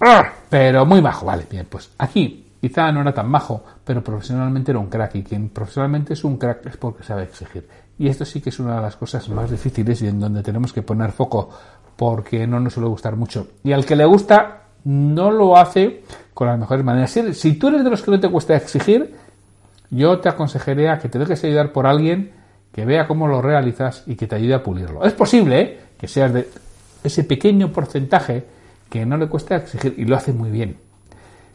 ¡ah! 0.00 0.28
pero 0.48 0.84
muy 0.84 1.00
bajo, 1.00 1.26
vale, 1.26 1.46
bien, 1.50 1.66
pues 1.70 1.90
aquí 1.98 2.46
quizá 2.60 2.90
no 2.90 3.00
era 3.00 3.12
tan 3.12 3.30
bajo, 3.30 3.62
pero 3.84 4.02
profesionalmente 4.02 4.72
era 4.72 4.78
un 4.78 4.88
crack 4.88 5.14
y 5.16 5.22
quien 5.22 5.50
profesionalmente 5.50 6.14
es 6.14 6.24
un 6.24 6.36
crack 6.36 6.66
es 6.66 6.76
porque 6.76 7.02
sabe 7.02 7.24
exigir. 7.24 7.68
Y 7.98 8.08
esto 8.08 8.24
sí 8.24 8.40
que 8.40 8.50
es 8.50 8.58
una 8.58 8.76
de 8.76 8.82
las 8.82 8.96
cosas 8.96 9.28
más 9.28 9.50
difíciles 9.50 10.02
y 10.02 10.08
en 10.08 10.20
donde 10.20 10.42
tenemos 10.42 10.72
que 10.72 10.82
poner 10.82 11.12
foco 11.12 11.48
porque 11.96 12.46
no 12.46 12.60
nos 12.60 12.74
suele 12.74 12.88
gustar 12.88 13.16
mucho. 13.16 13.48
Y 13.64 13.72
al 13.72 13.86
que 13.86 13.96
le 13.96 14.04
gusta 14.04 14.64
no 14.84 15.30
lo 15.30 15.56
hace 15.56 16.02
con 16.34 16.46
las 16.46 16.58
mejores 16.58 16.84
maneras. 16.84 17.10
Si, 17.10 17.54
tú 17.54 17.68
eres 17.68 17.82
de 17.82 17.90
los 17.90 18.02
que 18.02 18.10
no 18.10 18.20
te 18.20 18.28
cuesta 18.28 18.54
exigir, 18.54 19.14
yo 19.90 20.18
te 20.20 20.28
aconsejaría 20.28 20.98
que 20.98 21.08
te 21.08 21.18
dejes 21.18 21.42
ayudar 21.44 21.72
por 21.72 21.86
alguien 21.86 22.32
que 22.72 22.84
vea 22.84 23.06
cómo 23.06 23.26
lo 23.26 23.40
realizas 23.40 24.02
y 24.06 24.16
que 24.16 24.26
te 24.26 24.36
ayude 24.36 24.54
a 24.54 24.62
pulirlo. 24.62 25.04
Es 25.04 25.12
posible 25.12 25.60
¿eh? 25.60 25.80
que 25.98 26.08
seas 26.08 26.32
de 26.32 26.48
ese 27.02 27.24
pequeño 27.24 27.72
porcentaje 27.72 28.44
que 28.90 29.06
no 29.06 29.16
le 29.16 29.28
cuesta 29.28 29.56
exigir 29.56 29.94
y 29.96 30.04
lo 30.04 30.16
hace 30.16 30.32
muy 30.32 30.50
bien. 30.50 30.76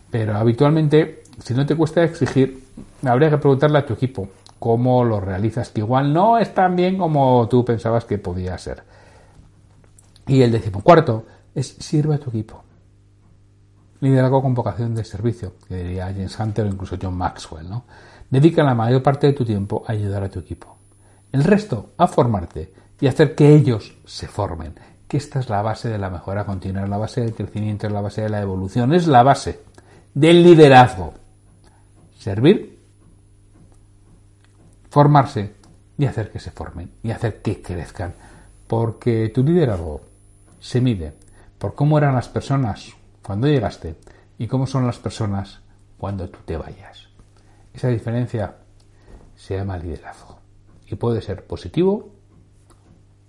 Pero 0.10 0.36
habitualmente, 0.36 1.24
si 1.44 1.54
no 1.54 1.66
te 1.66 1.76
cuesta 1.76 2.04
exigir, 2.04 2.64
habría 3.06 3.30
que 3.30 3.38
preguntarle 3.38 3.78
a 3.78 3.86
tu 3.86 3.94
equipo 3.94 4.30
cómo 4.60 5.04
lo 5.04 5.20
realizas, 5.20 5.70
que 5.70 5.82
igual 5.82 6.14
no 6.14 6.38
es 6.38 6.54
tan 6.54 6.76
bien 6.76 6.98
como 6.98 7.48
tú 7.50 7.64
pensabas 7.66 8.06
que 8.06 8.18
podía 8.18 8.58
ser. 8.58 8.84
Y 10.28 10.42
el 10.42 10.52
decimocuarto 10.52 11.26
es 11.56 11.68
sirve 11.80 12.16
a 12.16 12.20
tu 12.20 12.30
equipo. 12.30 12.64
Liderazgo 14.02 14.42
con 14.42 14.54
vocación 14.54 14.96
de 14.96 15.04
servicio, 15.04 15.54
que 15.68 15.78
diría 15.78 16.06
James 16.06 16.40
Hunter 16.40 16.66
o 16.66 16.70
incluso 16.70 16.98
John 17.02 17.16
Maxwell. 17.16 17.70
¿no? 17.70 17.86
Dedica 18.32 18.64
la 18.64 18.74
mayor 18.74 19.04
parte 19.04 19.28
de 19.28 19.34
tu 19.34 19.44
tiempo 19.44 19.84
a 19.86 19.92
ayudar 19.92 20.24
a 20.24 20.30
tu 20.30 20.40
equipo. 20.40 20.78
El 21.34 21.44
resto 21.44 21.92
a 21.98 22.08
formarte 22.08 22.74
y 23.02 23.08
hacer 23.08 23.36
que 23.36 23.54
ellos 23.54 23.94
se 24.06 24.28
formen. 24.28 24.74
Que 25.08 25.18
esta 25.18 25.42
es 25.42 25.50
la 25.50 25.62
base 25.62 25.90
de 25.90 25.98
la 25.98 26.10
mejora 26.10 26.46
continua, 26.46 26.88
la 26.88 26.98
base 26.98 27.20
del 27.22 27.36
crecimiento, 27.36 27.90
la 27.90 28.00
base 28.00 28.22
de 28.22 28.30
la 28.30 28.42
evolución, 28.42 28.94
es 28.94 29.06
la 29.08 29.22
base 29.22 29.60
del 30.14 30.44
liderazgo. 30.44 31.14
Servir, 32.18 32.80
formarse 34.90 35.56
y 35.98 36.06
hacer 36.06 36.32
que 36.32 36.40
se 36.40 36.52
formen 36.52 36.90
y 37.04 37.12
hacer 37.12 37.42
que 37.42 37.62
crezcan. 37.62 38.14
Porque 38.66 39.30
tu 39.36 39.44
liderazgo 39.44 40.02
se 40.62 40.80
mide 40.80 41.14
por 41.58 41.76
cómo 41.76 41.98
eran 41.98 42.16
las 42.16 42.30
personas 42.30 42.94
cuando 43.22 43.48
llegaste 43.48 43.96
y 44.38 44.48
cómo 44.48 44.66
son 44.68 44.88
las 44.88 45.00
personas 45.00 45.60
cuando 45.98 46.30
tú 46.30 46.40
te 46.46 46.56
vayas. 46.56 47.11
Esa 47.74 47.88
diferencia 47.88 48.56
se 49.36 49.58
llama 49.58 49.78
liderazgo 49.78 50.40
y 50.88 50.96
puede 50.96 51.22
ser 51.22 51.46
positivo 51.46 52.12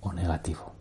o 0.01 0.13
negativo. 0.13 0.73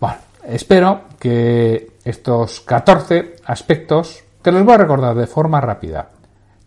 Bueno, 0.00 0.18
espero 0.44 1.02
que 1.18 1.98
estos 2.04 2.60
14 2.60 3.36
aspectos 3.44 4.24
te 4.42 4.52
los 4.52 4.64
voy 4.64 4.74
a 4.74 4.78
recordar 4.78 5.14
de 5.16 5.26
forma 5.26 5.60
rápida. 5.60 6.10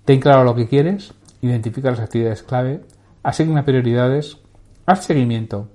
Ten 0.06 0.20
claro 0.20 0.44
lo 0.44 0.56
que 0.56 0.68
quieres, 0.68 1.14
identifica 1.42 1.92
las 1.92 2.00
actividades 2.00 2.44
clave, 2.44 2.82
asigna 3.24 3.66
prioridades, 3.66 4.38
haz 4.86 5.06
seguimiento. 5.06 5.70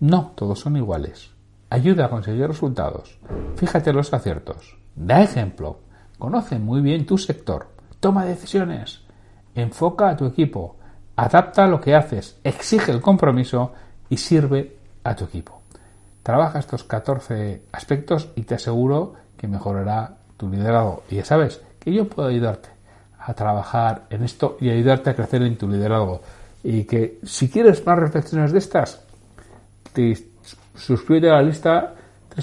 No 0.00 0.32
todos 0.34 0.60
son 0.60 0.76
iguales. 0.76 1.30
Ayuda 1.70 2.06
a 2.06 2.10
conseguir 2.10 2.46
resultados. 2.46 3.18
Fíjate 3.56 3.92
los 3.92 4.12
aciertos. 4.12 4.78
Da 4.94 5.22
ejemplo. 5.22 5.80
Conoce 6.18 6.58
muy 6.58 6.80
bien 6.80 7.06
tu 7.06 7.18
sector. 7.18 7.68
Toma 8.00 8.24
decisiones. 8.24 9.00
Enfoca 9.54 10.10
a 10.10 10.16
tu 10.16 10.26
equipo. 10.26 10.76
Adapta 11.16 11.66
lo 11.66 11.80
que 11.80 11.94
haces. 11.94 12.38
Exige 12.44 12.92
el 12.92 13.00
compromiso 13.00 13.72
y 14.08 14.16
sirve 14.16 14.76
a 15.04 15.16
tu 15.16 15.24
equipo. 15.24 15.60
Trabaja 16.22 16.58
estos 16.58 16.84
14 16.84 17.62
aspectos 17.72 18.28
y 18.36 18.42
te 18.42 18.54
aseguro 18.54 19.14
que 19.36 19.48
mejorará 19.48 20.16
tu 20.36 20.48
liderazgo. 20.48 21.02
Y 21.10 21.16
ya 21.16 21.24
sabes 21.24 21.60
que 21.80 21.92
yo 21.92 22.08
puedo 22.08 22.28
ayudarte 22.28 22.68
a 23.18 23.34
trabajar 23.34 24.04
en 24.10 24.24
esto 24.24 24.56
y 24.60 24.70
ayudarte 24.70 25.10
a 25.10 25.16
crecer 25.16 25.42
en 25.42 25.58
tu 25.58 25.68
liderazgo. 25.68 26.22
Y 26.62 26.84
que 26.84 27.18
si 27.24 27.48
quieres 27.48 27.84
más 27.86 27.98
reflexiones 27.98 28.52
de 28.52 28.58
estas, 28.58 29.02
te 29.92 30.16
suscríbete 30.74 31.30
a 31.30 31.34
la 31.34 31.42
lista 31.42 31.94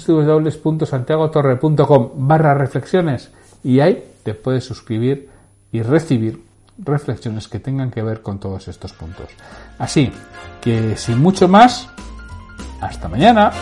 www.santiagotorre.com 0.06 2.10
barra 2.14 2.54
reflexiones 2.54 3.30
y 3.64 3.80
ahí 3.80 4.04
te 4.22 4.34
puedes 4.34 4.64
suscribir 4.64 5.30
y 5.72 5.82
recibir 5.82 6.42
reflexiones 6.78 7.48
que 7.48 7.58
tengan 7.58 7.90
que 7.90 8.02
ver 8.02 8.22
con 8.22 8.38
todos 8.38 8.68
estos 8.68 8.92
puntos. 8.92 9.28
Así 9.78 10.12
que 10.60 10.96
sin 10.96 11.18
mucho 11.18 11.48
más, 11.48 11.88
hasta 12.80 13.08
mañana. 13.08 13.52